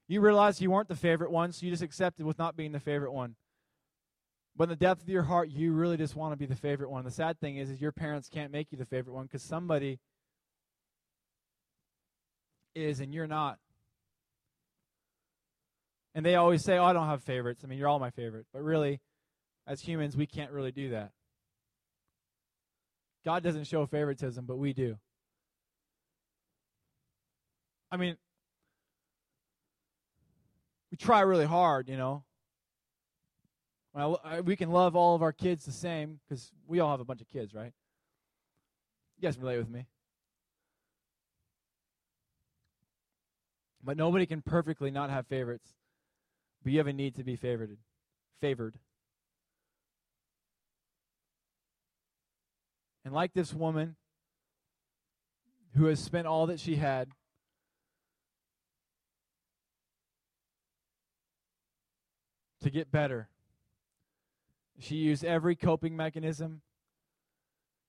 [0.09, 2.79] you realize you weren't the favorite one, so you just accepted with not being the
[2.79, 3.35] favorite one.
[4.57, 6.89] But in the depth of your heart, you really just want to be the favorite
[6.89, 7.05] one.
[7.05, 9.99] The sad thing is, is your parents can't make you the favorite one because somebody
[12.73, 13.57] is and you're not.
[16.13, 18.45] And they always say, "Oh, I don't have favorites." I mean, you're all my favorite,
[18.53, 19.01] but really,
[19.67, 21.11] as humans, we can't really do that.
[23.25, 24.97] God doesn't show favoritism, but we do.
[27.95, 28.17] I mean,
[30.91, 32.25] we try really hard, you know.
[33.93, 37.05] Well, we can love all of our kids the same because we all have a
[37.05, 37.71] bunch of kids, right?
[39.17, 39.85] You guys relate with me.
[43.81, 45.69] But nobody can perfectly not have favorites.
[46.65, 47.77] But you have a need to be favored.
[48.41, 48.75] Favored.
[53.05, 53.95] And like this woman
[55.77, 57.07] who has spent all that she had
[62.65, 63.29] to get better.
[64.79, 66.61] She used every coping mechanism.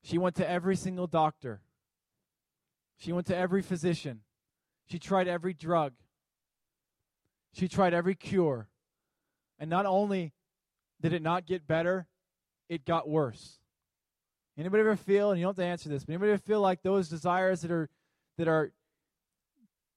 [0.03, 1.63] She went to every single doctor.
[2.99, 4.21] She went to every physician.
[4.85, 5.95] She tried every drug.
[7.55, 8.69] She tried every cure.
[9.59, 10.35] And not only
[11.01, 12.07] did it not get better,
[12.69, 13.59] it got worse.
[14.59, 16.83] Anybody ever feel, and you don't have to answer this, but anybody ever feel like
[16.83, 17.89] those desires that are
[18.37, 18.73] that are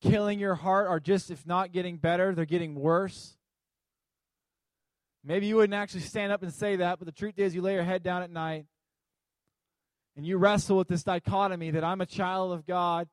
[0.01, 3.35] killing your heart are just, if not getting better, they're getting worse?
[5.29, 7.75] Maybe you wouldn't actually stand up and say that, but the truth is, you lay
[7.75, 8.65] your head down at night
[10.17, 13.07] and you wrestle with this dichotomy that I'm a child of God,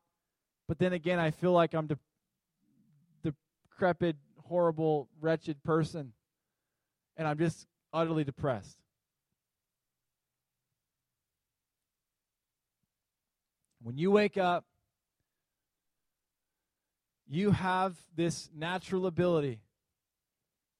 [0.67, 3.33] but then again, I feel like I'm de-
[3.69, 6.13] decrepit, horrible, wretched person,
[7.17, 8.79] and I'm just utterly depressed.
[13.83, 14.65] When you wake up,
[17.29, 19.59] you have this natural ability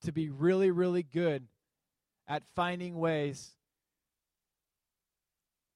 [0.07, 1.47] to be really, really good
[2.29, 3.51] at finding ways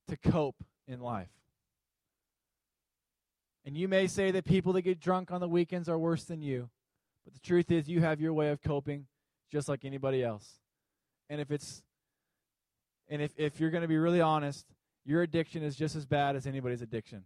[0.08, 1.28] to cope in life.
[3.66, 6.42] And you may say that people that get drunk on the weekends are worse than
[6.42, 6.70] you,
[7.26, 9.08] but the truth is, you have your way of coping
[9.52, 10.62] just like anybody else.
[11.30, 11.84] And if it's
[13.10, 14.66] and if, if you're going to be really honest,
[15.04, 17.26] your addiction is just as bad as anybody's addiction.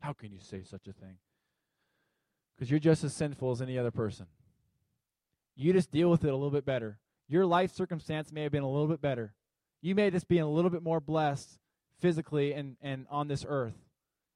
[0.00, 1.18] How can you say such a thing?
[2.54, 4.26] Because you're just as sinful as any other person.
[5.56, 6.98] You just deal with it a little bit better.
[7.28, 9.34] Your life circumstance may have been a little bit better.
[9.80, 11.58] You may just be a little bit more blessed
[12.00, 13.76] physically and, and on this earth.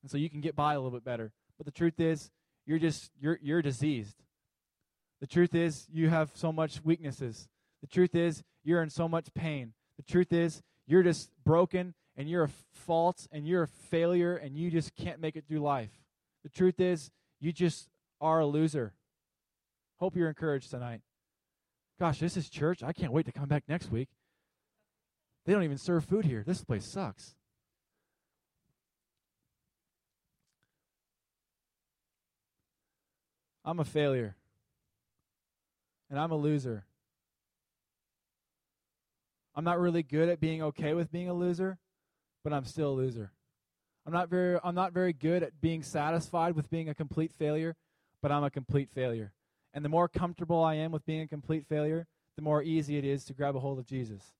[0.02, 1.32] And so you can get by a little bit better.
[1.56, 2.30] But the truth is,
[2.66, 4.16] you're just you're you're diseased.
[5.20, 7.48] The truth is you have so much weaknesses.
[7.80, 9.72] The truth is you're in so much pain.
[9.96, 14.56] The truth is you're just broken and you're a fault and you're a failure and
[14.56, 15.90] you just can't make it through life.
[16.42, 17.88] The truth is you just
[18.20, 18.94] are a loser.
[19.98, 21.00] Hope you're encouraged tonight.
[21.98, 22.82] Gosh, this is church.
[22.82, 24.08] I can't wait to come back next week.
[25.44, 26.42] They don't even serve food here.
[26.46, 27.34] This place sucks.
[33.64, 34.36] I'm a failure.
[36.10, 36.84] And I'm a loser.
[39.54, 41.78] I'm not really good at being okay with being a loser,
[42.44, 43.32] but I'm still a loser.
[44.06, 47.74] I'm not very I'm not very good at being satisfied with being a complete failure,
[48.22, 49.32] but I'm a complete failure.
[49.76, 53.04] And the more comfortable I am with being a complete failure, the more easy it
[53.04, 54.32] is to grab a hold of Jesus.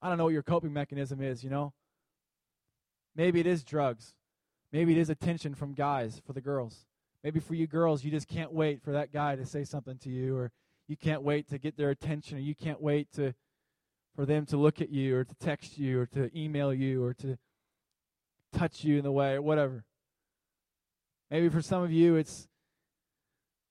[0.00, 1.72] I don't know what your coping mechanism is, you know?
[3.16, 4.14] Maybe it is drugs.
[4.72, 6.86] Maybe it is attention from guys for the girls.
[7.24, 10.08] Maybe for you girls, you just can't wait for that guy to say something to
[10.08, 10.52] you, or
[10.86, 13.34] you can't wait to get their attention, or you can't wait to
[14.14, 17.12] for them to look at you, or to text you, or to email you, or
[17.14, 17.36] to
[18.52, 19.84] touch you in the way, or whatever.
[21.28, 22.46] Maybe for some of you, it's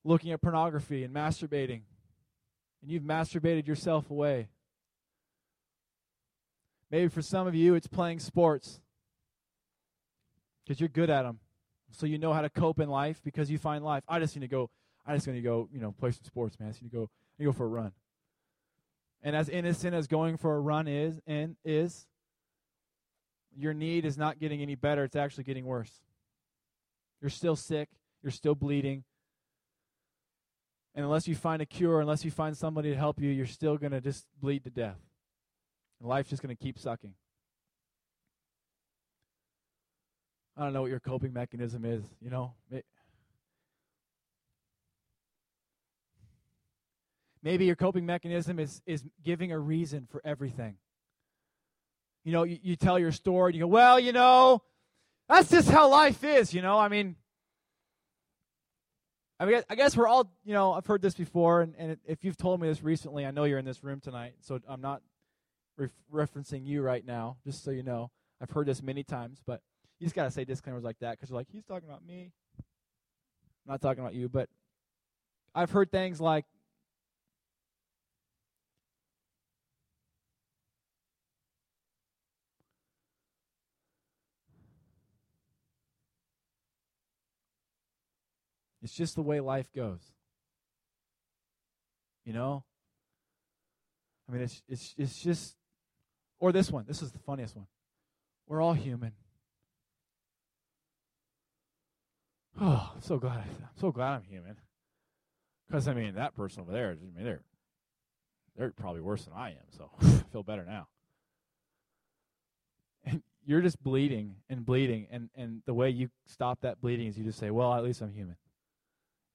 [0.04, 1.82] looking at pornography and masturbating,
[2.82, 4.47] and you've masturbated yourself away.
[6.91, 8.82] Maybe for some of you, it's playing sports
[10.66, 11.39] because you're good at them.
[11.91, 14.04] So you know how to cope in life because you find life.
[14.08, 14.70] I just need to go.
[15.06, 15.70] I just need to go.
[15.72, 16.70] You know, play some sports, man.
[16.70, 17.10] I just need to go.
[17.39, 17.91] I go for a run.
[19.22, 22.08] And as innocent as going for a run is, and is,
[23.56, 25.04] your need is not getting any better.
[25.04, 25.91] It's actually getting worse.
[27.22, 27.89] You're still sick.
[28.24, 29.04] You're still bleeding.
[31.00, 33.78] And unless you find a cure, unless you find somebody to help you, you're still
[33.78, 34.97] going to just bleed to death.
[36.02, 37.14] And life's just going to keep sucking.
[40.58, 42.54] I don't know what your coping mechanism is, you know.
[47.41, 50.76] Maybe your coping mechanism is is giving a reason for everything.
[52.26, 54.64] You know, you, you tell your story and you go, well, you know,
[55.30, 56.78] that's just how life is, you know.
[56.78, 57.16] I mean,
[59.40, 62.26] I mean, I guess we're all, you know, I've heard this before, and, and if
[62.26, 65.02] you've told me this recently, I know you're in this room tonight, so I'm not
[65.78, 68.12] ref- referencing you right now, just so you know.
[68.42, 69.62] I've heard this many times, but
[70.00, 72.32] you just got to say disclaimers like that because you're like, he's talking about me.
[72.58, 74.50] I'm not talking about you, but
[75.56, 76.46] I've heard things like,
[88.82, 90.13] It's just the way life goes.
[92.25, 92.63] You know?
[94.27, 95.55] I mean, it's, it's, it's just,
[96.39, 96.86] or this one.
[96.88, 97.67] This is the funniest one.
[98.47, 99.13] We're all human.
[102.59, 103.38] Oh, I'm so glad.
[103.38, 104.57] I'm so glad I'm human.
[105.67, 107.41] Because I mean, that person over there, I mean, they're
[108.57, 109.57] they're probably worse than I am.
[109.69, 110.88] So I feel better now.
[113.05, 117.17] And you're just bleeding and bleeding, and and the way you stop that bleeding is
[117.17, 118.36] you just say, "Well, at least I'm human,"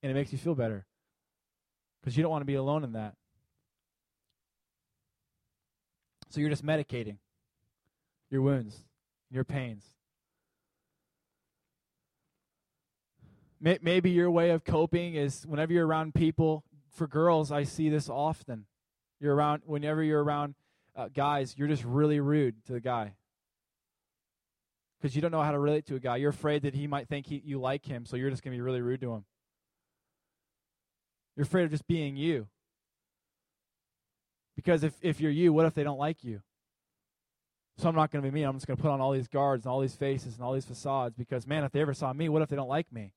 [0.05, 0.85] and it makes you feel better
[1.99, 3.15] because you don't want to be alone in that.
[6.29, 7.17] So you're just medicating
[8.29, 8.85] your wounds,
[9.31, 9.83] your pains.
[13.59, 16.65] Maybe your way of coping is whenever you're around people.
[16.91, 18.67] For girls, I see this often.
[19.21, 20.55] You're around whenever you're around
[20.95, 23.15] uh, guys, you're just really rude to the guy
[25.01, 26.17] because you don't know how to relate to a guy.
[26.17, 28.59] You're afraid that he might think he, you like him, so you're just going to
[28.59, 29.25] be really rude to him.
[31.37, 32.49] You're afraid of just being you.
[34.57, 36.41] Because if, if you're you, what if they don't like you?
[37.79, 38.45] So I'm not going to be me.
[38.45, 40.53] I'm just going to put on all these guards and all these faces and all
[40.53, 43.13] these facades because, man, if they ever saw me, what if they don't like me?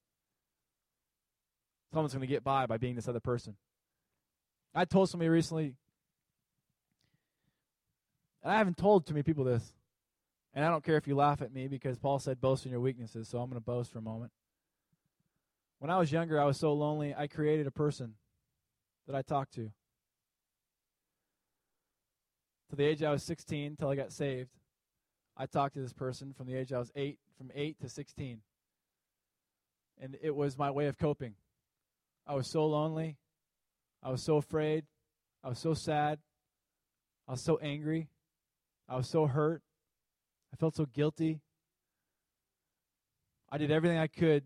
[1.93, 3.55] Someone's going to get by by being this other person.
[4.73, 5.75] I told somebody recently,
[8.43, 9.73] and I haven't told too many people this,
[10.53, 12.81] and I don't care if you laugh at me because Paul said boast in your
[12.81, 14.31] weaknesses, so I'm going to boast for a moment.
[15.79, 18.15] When I was younger, I was so lonely, I created a person
[19.05, 19.71] that I talked to.
[22.69, 24.49] To the age I was 16 till I got saved,
[25.37, 28.41] I talked to this person from the age I was 8, from 8 to 16.
[30.01, 31.35] And it was my way of coping.
[32.25, 33.17] I was so lonely.
[34.03, 34.85] I was so afraid.
[35.43, 36.19] I was so sad.
[37.27, 38.09] I was so angry.
[38.89, 39.61] I was so hurt.
[40.51, 41.41] I felt so guilty.
[43.49, 44.43] I did everything I could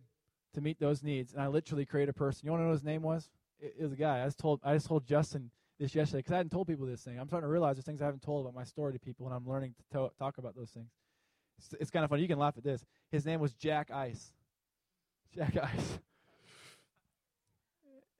[0.53, 2.45] to meet those needs, and I literally created a person.
[2.45, 3.29] You want to know what his name was?
[3.59, 4.21] It, it was a guy.
[4.21, 7.01] I just told I just told Justin this yesterday because I hadn't told people this
[7.01, 7.19] thing.
[7.19, 9.35] I'm starting to realize there's things I haven't told about my story to people, and
[9.35, 10.91] I'm learning to talk about those things.
[11.57, 12.21] It's, it's kind of funny.
[12.21, 12.83] You can laugh at this.
[13.11, 14.31] His name was Jack Ice.
[15.33, 15.99] Jack Ice.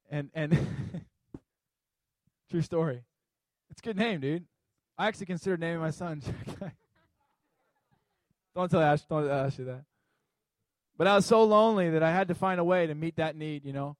[0.10, 0.58] And and
[2.50, 3.04] true story.
[3.70, 4.46] It's a good name, dude.
[4.98, 6.76] I actually considered naming my son Jack.
[8.56, 9.02] don't tell Ash.
[9.04, 9.84] Don't tell Ashley that.
[10.98, 13.36] But I was so lonely that I had to find a way to meet that
[13.36, 13.98] need, you know.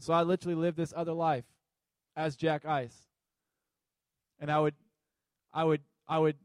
[0.00, 1.44] So I literally lived this other life
[2.16, 2.96] as Jack Ice.
[4.38, 4.74] And I would,
[5.52, 6.36] I would, I would,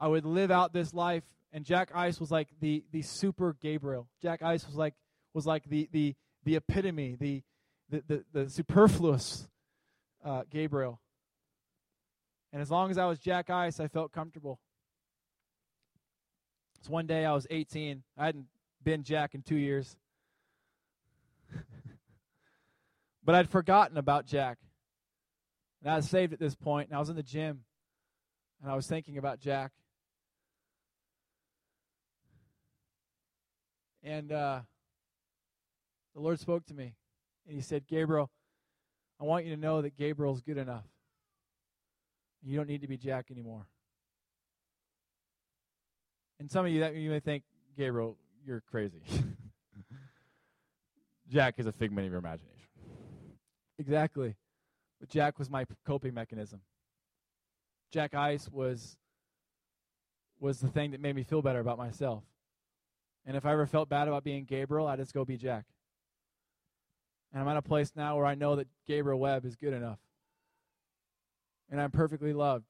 [0.00, 1.22] I would live out this life.
[1.52, 4.08] And Jack Ice was like the the super Gabriel.
[4.20, 4.94] Jack Ice was like
[5.32, 7.42] was like the the the epitome, the
[7.90, 9.46] the, the, the superfluous
[10.24, 11.00] uh, Gabriel.
[12.52, 14.58] And as long as I was Jack Ice, I felt comfortable.
[16.82, 18.02] So one day I was 18.
[18.16, 18.46] I hadn't
[18.84, 19.96] been Jack in two years.
[23.24, 24.58] but I'd forgotten about Jack.
[25.82, 27.64] And I was saved at this point, and I was in the gym.
[28.62, 29.72] and I was thinking about Jack.
[34.02, 34.60] And uh,
[36.14, 36.94] the Lord spoke to me,
[37.46, 38.30] and He said, Gabriel,
[39.20, 40.84] I want you to know that Gabriel's good enough.
[42.42, 43.66] You don't need to be Jack anymore.
[46.38, 47.44] And some of you that you may think,
[47.76, 49.00] Gabriel, you're crazy.
[51.30, 52.68] Jack is a figment of your imagination.
[53.78, 54.36] Exactly.
[55.00, 56.60] But Jack was my coping mechanism.
[57.90, 58.96] Jack Ice was
[60.40, 62.22] was the thing that made me feel better about myself.
[63.24, 65.64] And if I ever felt bad about being Gabriel, I'd just go be Jack.
[67.32, 69.98] And I'm at a place now where I know that Gabriel Webb is good enough.
[71.70, 72.66] And I'm perfectly loved.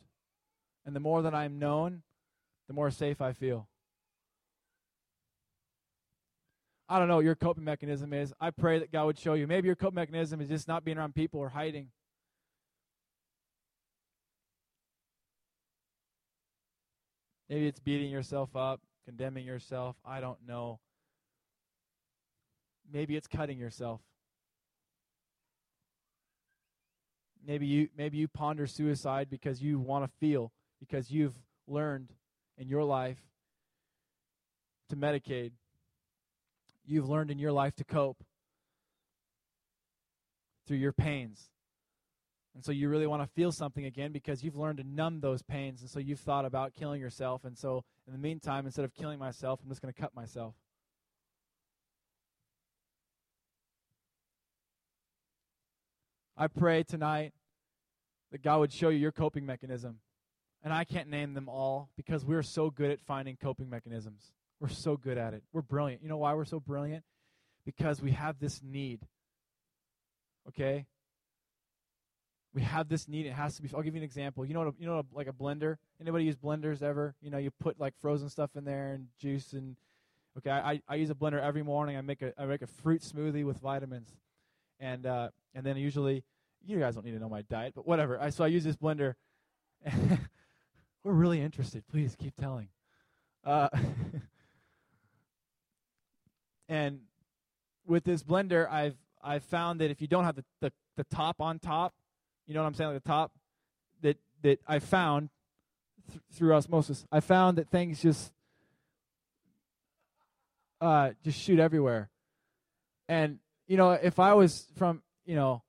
[0.87, 2.03] And the more that I'm known,
[2.69, 3.69] the more safe I feel.
[6.89, 8.33] I don't know what your coping mechanism is.
[8.41, 9.47] I pray that God would show you.
[9.47, 11.89] Maybe your coping mechanism is just not being around people or hiding.
[17.49, 19.97] Maybe it's beating yourself up, condemning yourself.
[20.05, 20.81] I don't know.
[22.93, 24.01] Maybe it's cutting yourself.
[27.47, 31.35] Maybe you maybe you ponder suicide because you want to feel because you've
[31.67, 32.11] learned
[32.57, 33.19] in your life
[34.89, 35.53] to medicate.
[36.87, 38.23] You've learned in your life to cope
[40.67, 41.51] through your pains.
[42.55, 45.43] And so you really want to feel something again because you've learned to numb those
[45.43, 45.81] pains.
[45.81, 47.45] And so you've thought about killing yourself.
[47.45, 50.55] And so in the meantime, instead of killing myself, I'm just going to cut myself.
[56.37, 57.33] I pray tonight
[58.31, 59.99] that God would show you your coping mechanism.
[60.63, 64.33] And I can't name them all because we're so good at finding coping mechanisms.
[64.61, 65.43] We're so good at it.
[65.53, 66.03] We're brilliant.
[66.03, 67.05] You know why we're so brilliant?
[67.65, 69.01] Because we have this need.
[70.49, 70.87] Okay?
[72.55, 73.27] We have this need.
[73.27, 73.69] It has to be.
[73.75, 74.47] I'll give you an example.
[74.47, 75.77] You know, what a, you know, like a blender.
[76.01, 77.15] Anybody use blenders ever?
[77.21, 79.77] You know, you put like frozen stuff in there and juice and.
[80.37, 81.97] Okay, I, I use a blender every morning.
[81.97, 84.09] I make a I make a fruit smoothie with vitamins,
[84.81, 86.25] and uh, and then usually
[86.67, 88.21] you guys don't need to know my diet, but whatever.
[88.21, 89.15] I so I use this blender.
[91.05, 91.85] We're really interested.
[91.87, 92.69] Please keep telling.
[93.45, 93.69] Uh,
[96.69, 97.01] and
[97.87, 101.41] with this blender, I've I've found that if you don't have the, the, the top
[101.41, 101.95] on top,
[102.47, 103.33] you know what I'm saying, like the top,
[104.03, 105.31] that that I found
[106.11, 108.33] th- through osmosis, I found that things just
[110.81, 112.11] uh, just shoot everywhere.
[113.09, 115.63] And you know, if I was from you know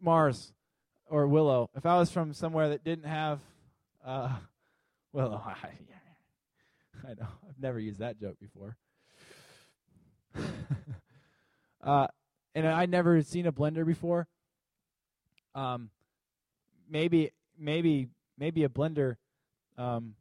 [0.00, 0.52] Mars
[1.06, 3.40] or Willow, if I was from somewhere that didn't have
[4.04, 4.36] uh,
[5.12, 5.54] Willow, I,
[7.04, 8.76] I know I've never used that joke before.
[11.82, 12.06] uh,
[12.54, 14.26] and I'd never seen a blender before.
[15.54, 15.90] Um,
[16.88, 18.08] maybe, maybe,
[18.38, 19.16] maybe a blender.
[19.76, 20.14] Um,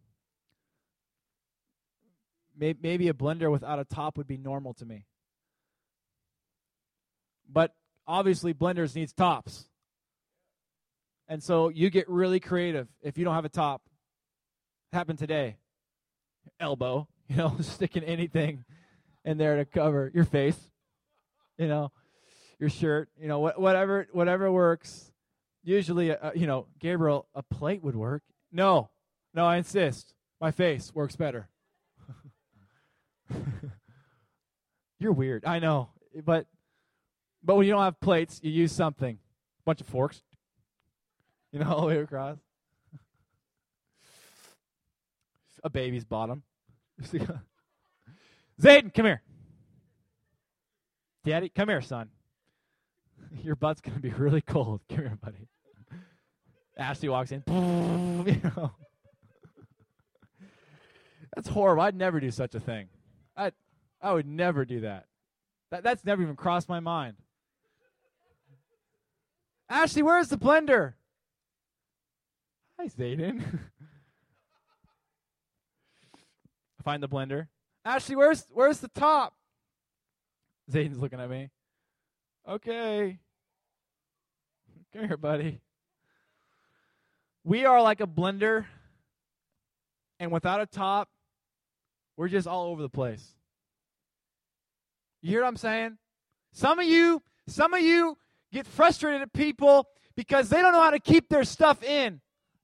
[2.57, 5.05] maybe a blender without a top would be normal to me.
[7.49, 7.73] But
[8.05, 9.65] obviously, blenders needs tops.
[11.27, 13.81] And so you get really creative if you don't have a top.
[14.93, 15.57] Happened today.
[16.59, 18.63] Elbow, you know, sticking anything
[19.27, 20.57] in there to cover your face,
[21.57, 21.91] you know,
[22.59, 25.11] your shirt, you know, whatever whatever works.
[25.63, 28.23] Usually, uh, you know, Gabriel, a plate would work.
[28.53, 28.89] No,
[29.33, 30.13] no, I insist.
[30.39, 31.49] My face works better.
[34.99, 35.43] You're weird.
[35.45, 35.89] I know,
[36.25, 36.47] but
[37.43, 39.15] but when you don't have plates, you use something.
[39.15, 40.21] A bunch of forks.
[41.51, 42.37] You know, all the way across.
[45.65, 46.43] A baby's bottom.
[48.61, 49.21] Zayden, come here.
[51.23, 52.09] Daddy, come here, son.
[53.43, 54.81] Your butt's gonna be really cold.
[54.89, 55.47] Come here, buddy.
[56.77, 57.43] Ashley walks in.
[61.35, 61.83] That's horrible.
[61.83, 62.89] I'd never do such a thing.
[63.35, 63.51] I
[64.01, 65.05] I would never do that.
[65.71, 67.17] That that's never even crossed my mind.
[69.69, 70.93] Ashley, where's the blender?
[72.79, 73.43] Hi, Zayden.
[76.83, 77.47] Find the blender.
[77.87, 79.33] Ashley, where's where's the top?
[80.69, 81.49] Zayden's looking at me.
[82.45, 83.17] Okay.
[84.93, 85.61] Come here, buddy.
[87.45, 88.65] We are like a blender,
[90.19, 91.07] and without a top,
[92.17, 93.25] we're just all over the place.
[95.21, 95.97] You hear what I'm saying?
[96.51, 98.17] Some of you, some of you
[98.51, 102.19] get frustrated at people because they don't know how to keep their stuff in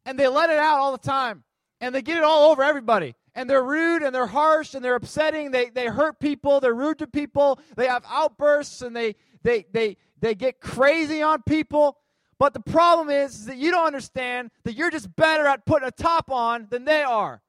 [0.06, 1.46] and they let it out all the time
[1.80, 4.96] and they get it all over everybody and they're rude and they're harsh and they're
[4.96, 5.52] upsetting.
[5.52, 6.60] They, they hurt people.
[6.60, 7.60] They're rude to people.
[7.76, 11.98] They have outbursts and they they they they get crazy on people.
[12.40, 15.88] But the problem is, is that you don't understand that you're just better at putting
[15.88, 17.42] a top on than they are.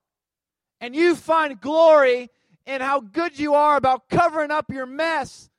[0.80, 2.30] And you find glory
[2.66, 5.50] in how good you are about covering up your mess,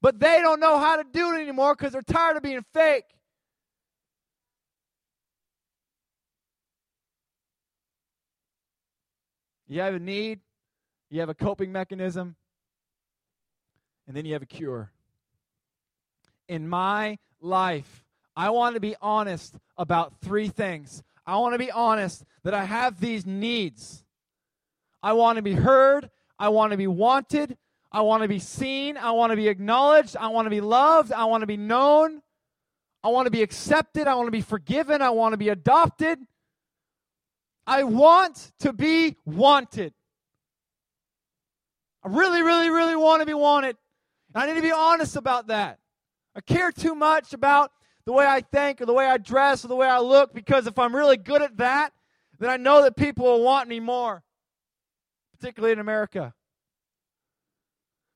[0.00, 3.04] but they don't know how to do it anymore because they're tired of being fake.
[9.68, 10.40] You have a need,
[11.10, 12.36] you have a coping mechanism,
[14.06, 14.90] and then you have a cure.
[16.48, 18.04] In my life,
[18.34, 21.02] I want to be honest about three things.
[21.26, 24.04] I want to be honest that I have these needs.
[25.02, 26.08] I want to be heard.
[26.38, 27.58] I want to be wanted.
[27.92, 28.96] I want to be seen.
[28.96, 30.16] I want to be acknowledged.
[30.16, 31.12] I want to be loved.
[31.12, 32.22] I want to be known.
[33.04, 34.06] I want to be accepted.
[34.06, 35.02] I want to be forgiven.
[35.02, 36.18] I want to be adopted.
[37.68, 39.92] I want to be wanted.
[42.02, 43.76] I really, really, really want to be wanted.
[44.34, 45.78] I need to be honest about that.
[46.34, 47.70] I care too much about
[48.06, 50.66] the way I think or the way I dress or the way I look because
[50.66, 51.92] if I'm really good at that,
[52.38, 54.22] then I know that people will want me more,
[55.38, 56.32] particularly in America.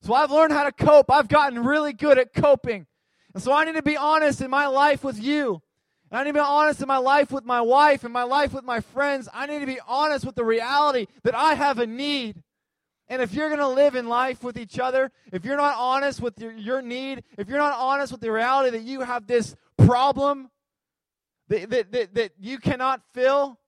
[0.00, 1.11] So I've learned how to cope.
[1.11, 2.86] I've gotten really good at coping.
[3.34, 5.61] And so I need to be honest in my life with you.
[6.13, 8.65] I need to be honest in my life with my wife and my life with
[8.65, 9.29] my friends.
[9.33, 12.43] I need to be honest with the reality that I have a need.
[13.09, 16.21] And if you're going to live in life with each other, if you're not honest
[16.21, 19.57] with your, your need, if you're not honest with the reality that you have this
[19.79, 20.51] problem
[21.49, 23.59] that, that, that, that you cannot fill,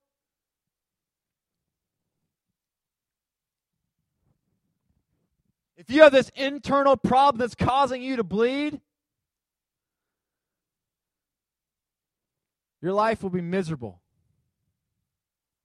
[5.79, 8.81] if you have this internal problem that's causing you to bleed,
[12.85, 14.03] your life will be miserable.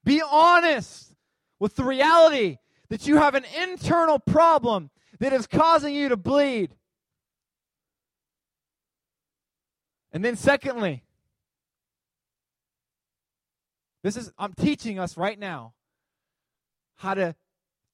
[0.05, 1.13] Be honest
[1.59, 4.89] with the reality that you have an internal problem
[5.19, 6.73] that is causing you to bleed.
[10.13, 11.03] And then, secondly,
[14.01, 15.73] this is, I'm teaching us right now
[16.95, 17.35] how to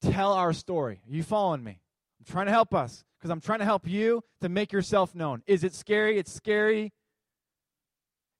[0.02, 1.00] tell our story.
[1.04, 1.80] Are you following me?
[2.20, 5.42] I'm trying to help us because I'm trying to help you to make yourself known.
[5.48, 6.16] Is it scary?
[6.16, 6.92] It's scary.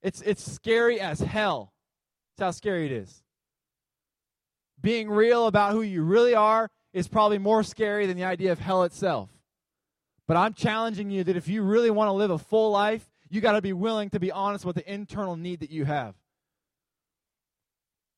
[0.07, 1.73] It's, it's scary as hell.
[2.37, 3.25] That's how scary it is.
[4.81, 8.61] Being real about who you really are is probably more scary than the idea of
[8.61, 9.31] hell itself.
[10.29, 13.41] But I'm challenging you that if you really want to live a full life, you
[13.41, 16.15] got to be willing to be honest with the internal need that you have.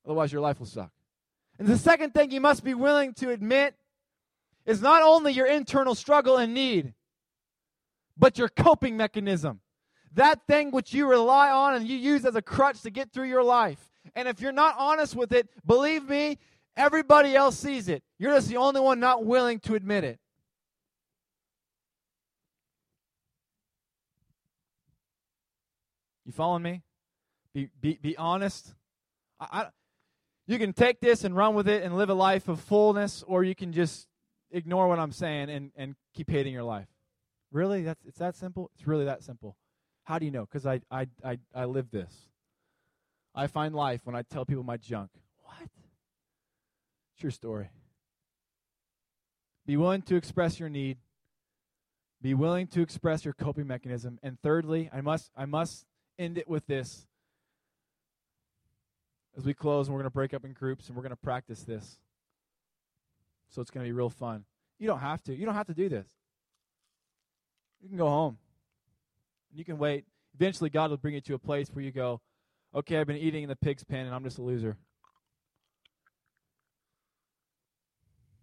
[0.05, 0.93] Otherwise, your life will suck.
[1.59, 3.75] And the second thing you must be willing to admit
[4.67, 6.93] is not only your internal struggle and need,
[8.15, 9.63] but your coping mechanism.
[10.15, 13.29] That thing which you rely on and you use as a crutch to get through
[13.29, 13.79] your life.
[14.15, 16.39] And if you're not honest with it, believe me,
[16.77, 18.03] everybody else sees it.
[18.19, 20.19] You're just the only one not willing to admit it.
[26.25, 26.83] You following me?
[27.55, 28.75] Be, be, be honest.
[29.41, 29.67] I, I,
[30.47, 33.45] you can take this and run with it and live a life of fullness, or
[33.45, 34.09] you can just
[34.51, 36.89] ignore what I'm saying and, and keep hating your life.
[37.51, 37.83] Really?
[37.83, 38.71] That's, it's that simple?
[38.75, 39.57] It's really that simple.
[40.09, 40.47] How do you know?
[40.47, 42.11] Because I, I, I, I live this.
[43.35, 45.11] I find life when I tell people my junk.
[45.43, 45.69] What?
[47.21, 47.69] True story.
[49.67, 50.97] Be willing to express your need.
[52.23, 54.19] Be willing to express your coping mechanism.
[54.23, 55.85] And thirdly, I must I must
[56.19, 57.07] end it with this.
[59.37, 61.17] As we close, and we're going to break up in groups and we're going to
[61.17, 61.99] practice this.
[63.51, 64.47] So it's going to be real fun.
[64.79, 65.37] You don't have to.
[65.37, 66.09] You don't have to do this.
[67.83, 68.39] You can go home.
[69.53, 70.05] You can wait.
[70.35, 72.21] Eventually, God will bring you to a place where you go,
[72.75, 74.77] okay, I've been eating in the pig's pen and I'm just a loser.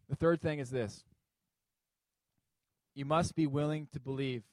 [0.09, 1.03] The third thing is this
[2.93, 4.43] you must be willing to believe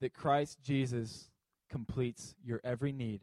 [0.00, 1.30] that Christ Jesus
[1.70, 3.22] completes your every need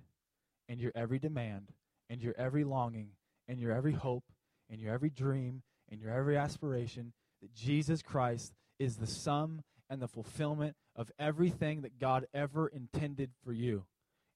[0.69, 1.67] and your every demand
[2.09, 3.09] and your every longing
[3.47, 4.23] and your every hope
[4.69, 7.13] and your every dream and your every aspiration.
[7.41, 13.31] That Jesus Christ is the sum and the fulfillment of everything that God ever intended
[13.43, 13.85] for you.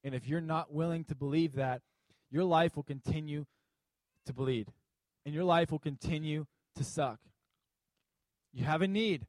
[0.04, 1.82] And if you're not willing to believe that,
[2.30, 3.46] your life will continue
[4.26, 4.68] to bleed
[5.26, 6.46] and your life will continue
[6.76, 7.20] to suck.
[8.54, 9.28] You have a need,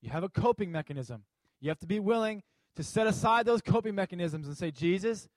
[0.00, 1.24] you have a coping mechanism.
[1.60, 2.42] You have to be willing
[2.76, 5.28] to set aside those coping mechanisms and say, Jesus,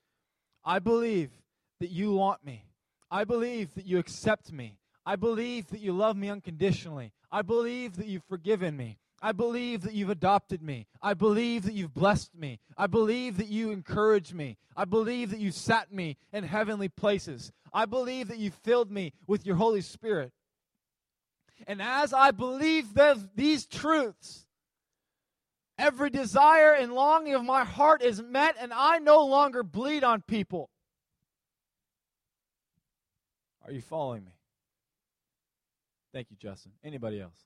[0.63, 1.31] I believe
[1.79, 2.65] that you want me.
[3.09, 4.77] I believe that you accept me.
[5.05, 7.13] I believe that you love me unconditionally.
[7.31, 8.99] I believe that you've forgiven me.
[9.21, 10.87] I believe that you've adopted me.
[11.01, 12.59] I believe that you've blessed me.
[12.77, 14.57] I believe that you encourage me.
[14.75, 17.51] I believe that you sat me in heavenly places.
[17.73, 20.31] I believe that you filled me with your Holy Spirit.
[21.67, 22.87] And as I believe
[23.35, 24.45] these truths,
[25.79, 30.21] Every desire and longing of my heart is met, and I no longer bleed on
[30.21, 30.69] people.
[33.65, 34.33] Are you following me?
[36.11, 36.73] Thank you, Justin.
[36.83, 37.45] Anybody else?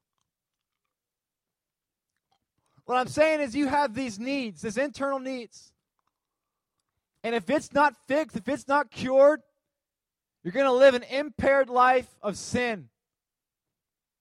[2.85, 5.71] What I'm saying is, you have these needs, these internal needs.
[7.23, 9.41] And if it's not fixed, if it's not cured,
[10.43, 12.89] you're going to live an impaired life of sin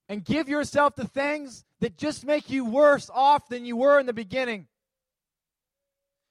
[0.08, 4.06] and give yourself to things that just make you worse off than you were in
[4.06, 4.68] the beginning.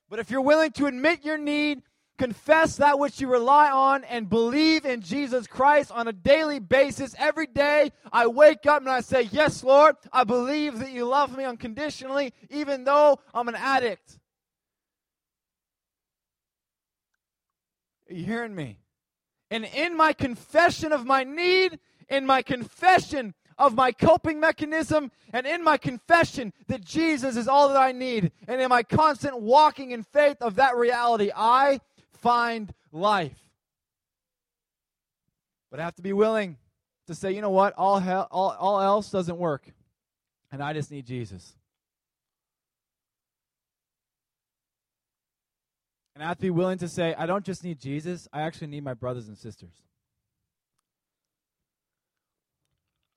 [0.09, 1.81] But if you're willing to admit your need,
[2.21, 7.15] confess that which you rely on, and believe in Jesus Christ on a daily basis,
[7.17, 11.35] every day I wake up and I say, Yes, Lord, I believe that you love
[11.35, 14.19] me unconditionally, even though I'm an addict.
[18.07, 18.77] Are you hearing me?
[19.49, 25.47] And in my confession of my need, in my confession of my coping mechanism, and
[25.47, 29.91] in my confession that Jesus is all that I need, and in my constant walking
[29.91, 31.79] in faith of that reality, I
[32.21, 33.37] find life.
[35.69, 36.57] But I have to be willing
[37.07, 39.67] to say, you know what, all, hell, all, all else doesn't work,
[40.51, 41.55] and I just need Jesus.
[46.13, 48.67] And I have to be willing to say, I don't just need Jesus, I actually
[48.67, 49.73] need my brothers and sisters.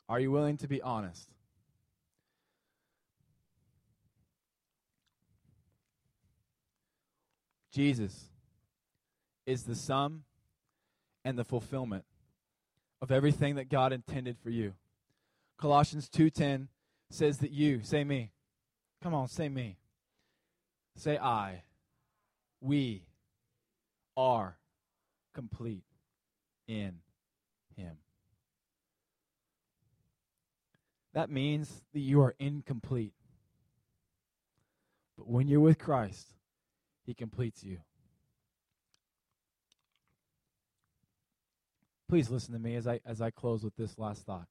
[0.09, 1.29] Are you willing to be honest?
[7.73, 8.29] Jesus
[9.47, 10.25] is the sum
[11.25, 12.05] and the fulfillment
[13.01, 14.75] of everything that God intended for you.
[15.59, 16.69] Colossians 2:10
[17.11, 18.33] says that you, say me.
[19.03, 19.77] Come on, say me.
[20.97, 21.63] Say I
[22.65, 23.03] we
[24.17, 24.57] are
[25.35, 25.85] complete
[26.67, 27.01] in
[27.77, 27.99] Him.
[31.13, 33.13] That means that you are incomplete.
[35.17, 36.27] But when you're with Christ,
[37.05, 37.79] He completes you.
[42.15, 44.47] Please listen to me as I, as I close with this last thought.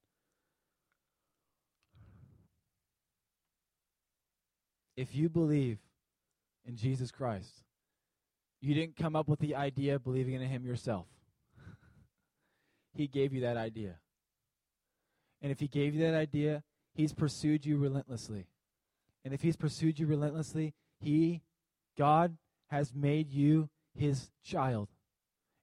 [4.98, 5.78] If you believe
[6.66, 7.64] in Jesus Christ,
[8.60, 11.06] you didn't come up with the idea of believing in Him yourself.
[12.92, 13.94] he gave you that idea.
[15.40, 16.62] And if He gave you that idea,
[16.92, 18.46] He's pursued you relentlessly.
[19.24, 21.40] And if He's pursued you relentlessly, He,
[21.96, 22.36] God,
[22.66, 24.90] has made you His child.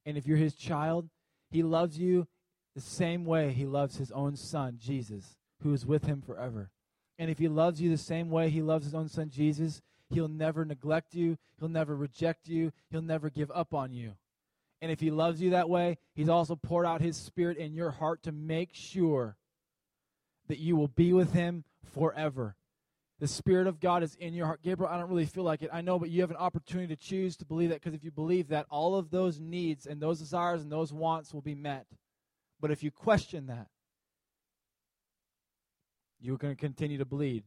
[0.03, 1.07] And if you're His child,
[1.51, 2.27] He loves you
[2.73, 6.71] the same way He loves His own Son, Jesus, who is with Him forever.
[7.19, 10.27] And if He loves you the same way He loves His own Son, Jesus, He'll
[10.27, 11.37] never neglect you.
[11.59, 12.71] He'll never reject you.
[12.89, 14.13] He'll never give up on you.
[14.81, 17.91] And if He loves you that way, He's also poured out His Spirit in your
[17.91, 19.37] heart to make sure
[20.47, 22.55] that you will be with Him forever.
[23.21, 24.63] The Spirit of God is in your heart.
[24.63, 25.69] Gabriel, I don't really feel like it.
[25.71, 28.09] I know, but you have an opportunity to choose to believe that because if you
[28.09, 31.85] believe that, all of those needs and those desires and those wants will be met.
[32.59, 33.67] But if you question that,
[36.19, 37.43] you're going to continue to bleed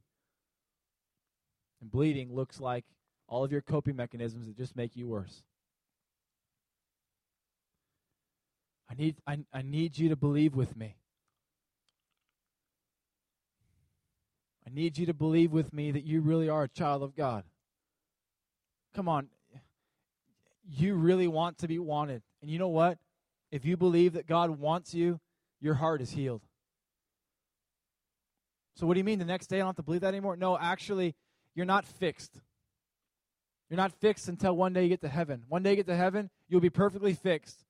[1.80, 2.84] and bleeding looks like
[3.26, 5.42] all of your coping mechanisms that just make you worse.
[8.88, 10.94] I need, I, I need you to believe with me.
[14.66, 17.44] I need you to believe with me that you really are a child of God.
[18.94, 19.28] Come on.
[20.66, 22.22] You really want to be wanted.
[22.40, 22.98] And you know what?
[23.50, 25.20] If you believe that God wants you,
[25.60, 26.42] your heart is healed.
[28.76, 30.36] So, what do you mean the next day I don't have to believe that anymore?
[30.36, 31.14] No, actually,
[31.54, 32.40] you're not fixed.
[33.70, 35.44] You're not fixed until one day you get to heaven.
[35.48, 37.64] One day you get to heaven, you'll be perfectly fixed.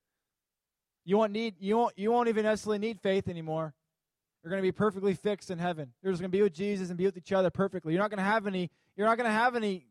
[1.05, 3.75] You won't need you won't you won't even necessarily need faith anymore.
[4.45, 5.95] You're going to be perfectly fixed in heaven.
[6.03, 7.95] You're just going to be with Jesus and be with each other perfectly.
[7.95, 9.87] You're not going to have any you're not going to have any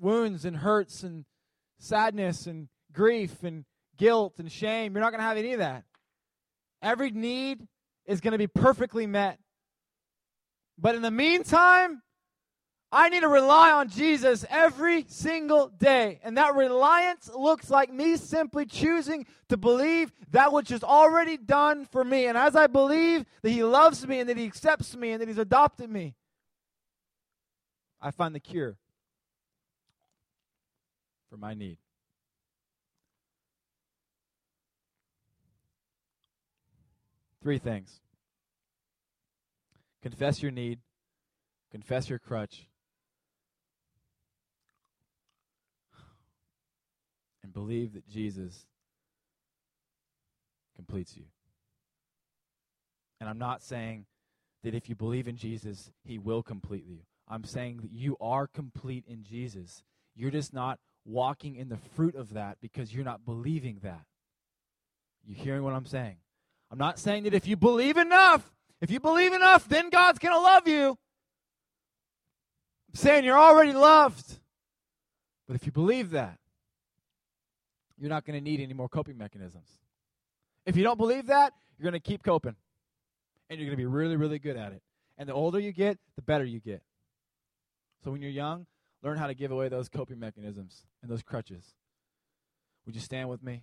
[0.00, 1.24] wounds and hurts and
[1.78, 3.64] sadness and grief and
[3.96, 4.94] guilt and shame.
[4.94, 5.82] You're not going to have any of that.
[6.80, 7.66] Every need
[8.06, 9.40] is going to be perfectly met.
[10.78, 12.00] But in the meantime,
[12.94, 16.20] I need to rely on Jesus every single day.
[16.22, 21.86] And that reliance looks like me simply choosing to believe that which is already done
[21.86, 22.26] for me.
[22.26, 25.28] And as I believe that He loves me and that He accepts me and that
[25.28, 26.14] He's adopted me,
[27.98, 28.76] I find the cure
[31.30, 31.78] for my need.
[37.42, 38.00] Three things
[40.02, 40.80] confess your need,
[41.70, 42.66] confess your crutch
[47.42, 48.66] and believe that Jesus
[50.76, 51.24] completes you.
[53.20, 54.06] And I'm not saying
[54.62, 56.98] that if you believe in Jesus, he will complete you.
[57.28, 59.82] I'm saying that you are complete in Jesus.
[60.14, 64.04] You're just not walking in the fruit of that because you're not believing that.
[65.24, 66.16] You hearing what I'm saying?
[66.70, 70.34] I'm not saying that if you believe enough, if you believe enough, then God's going
[70.34, 70.98] to love you.
[72.88, 74.38] I'm saying you're already loved.
[75.46, 76.38] But if you believe that,
[78.02, 79.68] you're not going to need any more coping mechanisms.
[80.66, 82.56] If you don't believe that, you're going to keep coping.
[83.48, 84.82] And you're going to be really, really good at it.
[85.16, 86.82] And the older you get, the better you get.
[88.02, 88.66] So when you're young,
[89.04, 91.74] learn how to give away those coping mechanisms and those crutches.
[92.86, 93.62] Would you stand with me?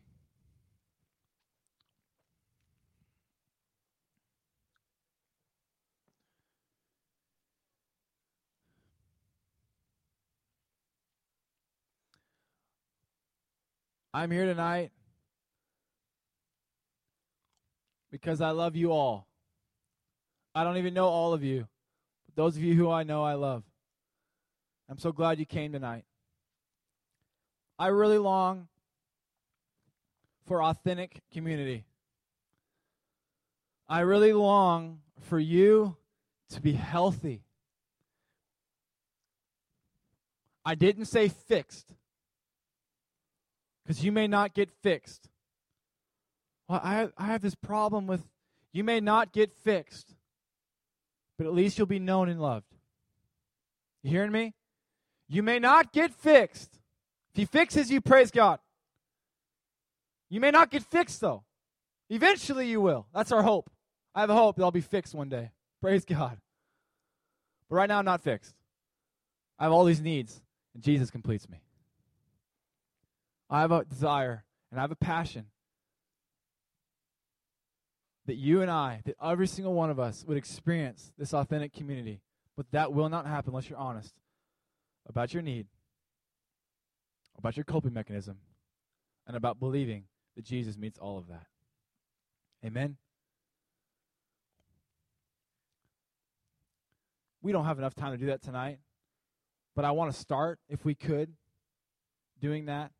[14.13, 14.91] I'm here tonight
[18.11, 19.27] because I love you all.
[20.55, 21.67] I don't even know all of you,
[22.25, 23.63] but those of you who I know, I love.
[24.89, 26.05] I'm so glad you came tonight.
[27.77, 28.67] I really long
[30.47, 31.85] for authentic community.
[33.87, 35.97] I really long for you
[36.49, 37.43] to be healthy.
[40.65, 41.93] I didn't say fixed
[43.89, 45.29] because you may not get fixed.
[46.67, 48.21] Well, I, I have this problem with
[48.71, 50.13] you may not get fixed,
[51.39, 52.67] but at least you'll be known and loved.
[54.03, 54.53] You hearing me?
[55.27, 56.69] You may not get fixed.
[57.33, 58.59] If he fixes you, praise God.
[60.29, 61.43] You may not get fixed, though.
[62.11, 63.07] Eventually you will.
[63.11, 63.71] That's our hope.
[64.13, 65.49] I have a hope that I'll be fixed one day.
[65.81, 66.37] Praise God.
[67.67, 68.53] But right now, I'm not fixed.
[69.57, 70.39] I have all these needs,
[70.75, 71.63] and Jesus completes me.
[73.49, 75.45] I have a desire and I have a passion
[78.27, 82.21] that you and I, that every single one of us would experience this authentic community.
[82.55, 84.13] But that will not happen unless you're honest
[85.07, 85.65] about your need,
[87.37, 88.37] about your coping mechanism,
[89.25, 90.03] and about believing
[90.35, 91.47] that Jesus meets all of that.
[92.63, 92.97] Amen.
[97.41, 98.79] We don't have enough time to do that tonight,
[99.75, 101.33] but I want to start, if we could,
[102.41, 102.91] doing that.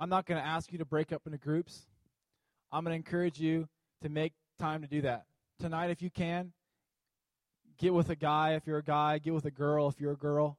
[0.00, 1.86] I'm not going to ask you to break up into groups.
[2.70, 3.68] I'm going to encourage you
[4.02, 5.24] to make time to do that.
[5.58, 6.52] Tonight, if you can,
[7.78, 10.16] get with a guy if you're a guy, get with a girl if you're a
[10.16, 10.58] girl,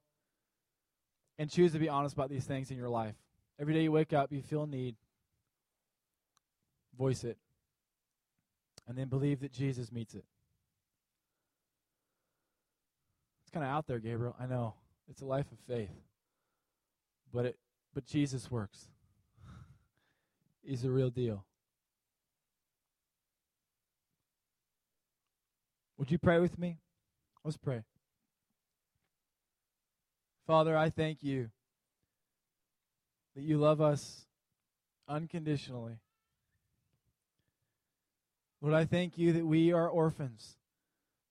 [1.38, 3.16] and choose to be honest about these things in your life.
[3.60, 4.96] Every day you wake up, you feel a need.
[6.98, 7.38] Voice it.
[8.88, 10.26] And then believe that Jesus meets it.
[13.44, 14.36] It's kind of out there, Gabriel.
[14.40, 14.74] I know.
[15.10, 15.90] It's a life of faith.
[17.34, 17.58] But it
[17.94, 18.88] but Jesus works.
[20.64, 21.46] He's the real deal.
[25.98, 26.78] Would you pray with me?
[27.44, 27.84] Let's pray.
[30.48, 31.50] Father, I thank you
[33.36, 34.26] that you love us
[35.08, 36.00] unconditionally.
[38.62, 40.58] Lord, I thank you that we are orphans,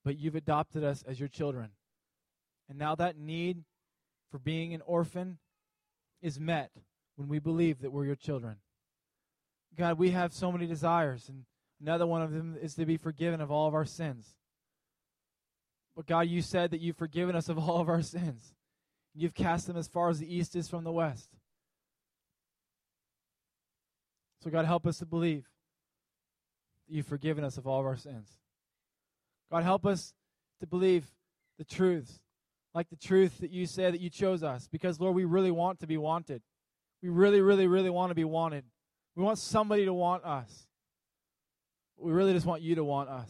[0.04, 1.70] but you've adopted us as your children.
[2.68, 3.64] And now that need
[4.30, 5.38] for being an orphan
[6.22, 6.70] is met
[7.16, 8.56] when we believe that we're your children.
[9.76, 11.44] God, we have so many desires, and
[11.80, 14.34] another one of them is to be forgiven of all of our sins.
[15.94, 18.54] But God, you said that you've forgiven us of all of our sins.
[19.14, 21.28] You've cast them as far as the east is from the west.
[24.42, 25.48] So, God, help us to believe
[26.86, 28.38] that you've forgiven us of all of our sins.
[29.50, 30.14] God, help us
[30.60, 31.06] to believe
[31.58, 32.20] the truths,
[32.74, 34.68] like the truth that you said that you chose us.
[34.70, 36.42] Because, Lord, we really want to be wanted.
[37.02, 38.64] We really, really, really want to be wanted.
[39.18, 40.68] We want somebody to want us.
[41.96, 43.28] We really just want you to want us.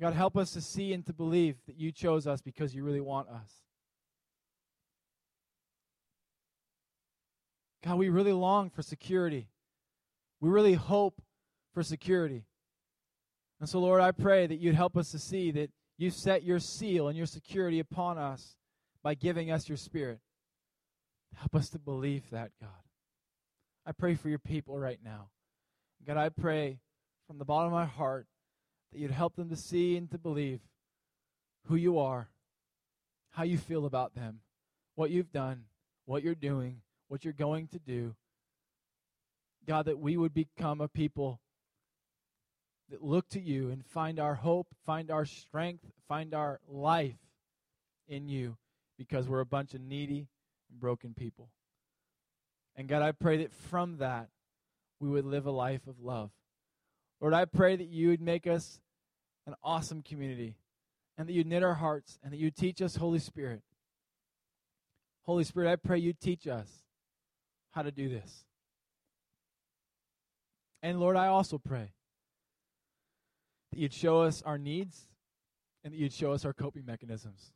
[0.00, 3.00] God, help us to see and to believe that you chose us because you really
[3.00, 3.64] want us.
[7.84, 9.48] God, we really long for security.
[10.40, 11.20] We really hope
[11.72, 12.44] for security.
[13.58, 16.60] And so, Lord, I pray that you'd help us to see that you set your
[16.60, 18.54] seal and your security upon us
[19.02, 20.20] by giving us your spirit.
[21.34, 22.83] Help us to believe that, God.
[23.86, 25.28] I pray for your people right now.
[26.06, 26.78] God, I pray
[27.26, 28.26] from the bottom of my heart
[28.92, 30.60] that you'd help them to see and to believe
[31.66, 32.28] who you are,
[33.30, 34.40] how you feel about them,
[34.94, 35.64] what you've done,
[36.04, 38.14] what you're doing, what you're going to do.
[39.66, 41.40] God, that we would become a people
[42.90, 47.16] that look to you and find our hope, find our strength, find our life
[48.06, 48.56] in you
[48.98, 50.28] because we're a bunch of needy
[50.70, 51.48] and broken people.
[52.76, 54.28] And God, I pray that from that
[55.00, 56.30] we would live a life of love.
[57.20, 58.80] Lord, I pray that you would make us
[59.46, 60.56] an awesome community.
[61.16, 63.62] and that you knit our hearts and that you teach us, Holy Spirit.
[65.22, 66.68] Holy Spirit, I pray you teach us
[67.70, 68.44] how to do this.
[70.82, 71.92] And Lord, I also pray
[73.70, 75.06] that you'd show us our needs
[75.82, 77.52] and that you'd show us our coping mechanisms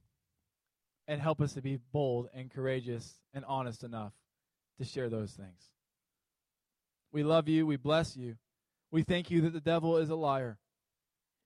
[1.07, 4.13] and help us to be bold and courageous and honest enough
[4.79, 5.71] to share those things.
[7.13, 7.67] We love you.
[7.67, 8.37] We bless you.
[8.91, 10.59] We thank you that the devil is a liar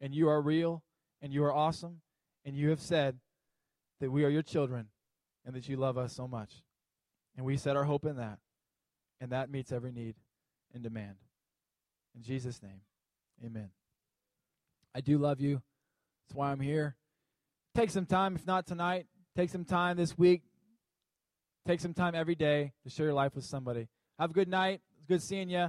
[0.01, 0.83] and you are real
[1.21, 2.01] and you are awesome
[2.45, 3.19] and you have said
[4.01, 4.89] that we are your children
[5.45, 6.63] and that you love us so much.
[7.37, 8.39] And we set our hope in that.
[9.21, 10.17] And that meets every need
[10.75, 11.15] and demand.
[12.15, 12.81] In Jesus' name,
[13.45, 13.71] amen.
[14.95, 15.63] I do love you.
[16.27, 16.97] That's why I'm here.
[17.75, 19.07] Take some time, if not tonight,
[19.37, 20.43] take some time this week.
[21.67, 23.87] Take some time every day to share your life with somebody.
[24.19, 24.81] Have a good night.
[24.97, 25.69] It's good seeing you.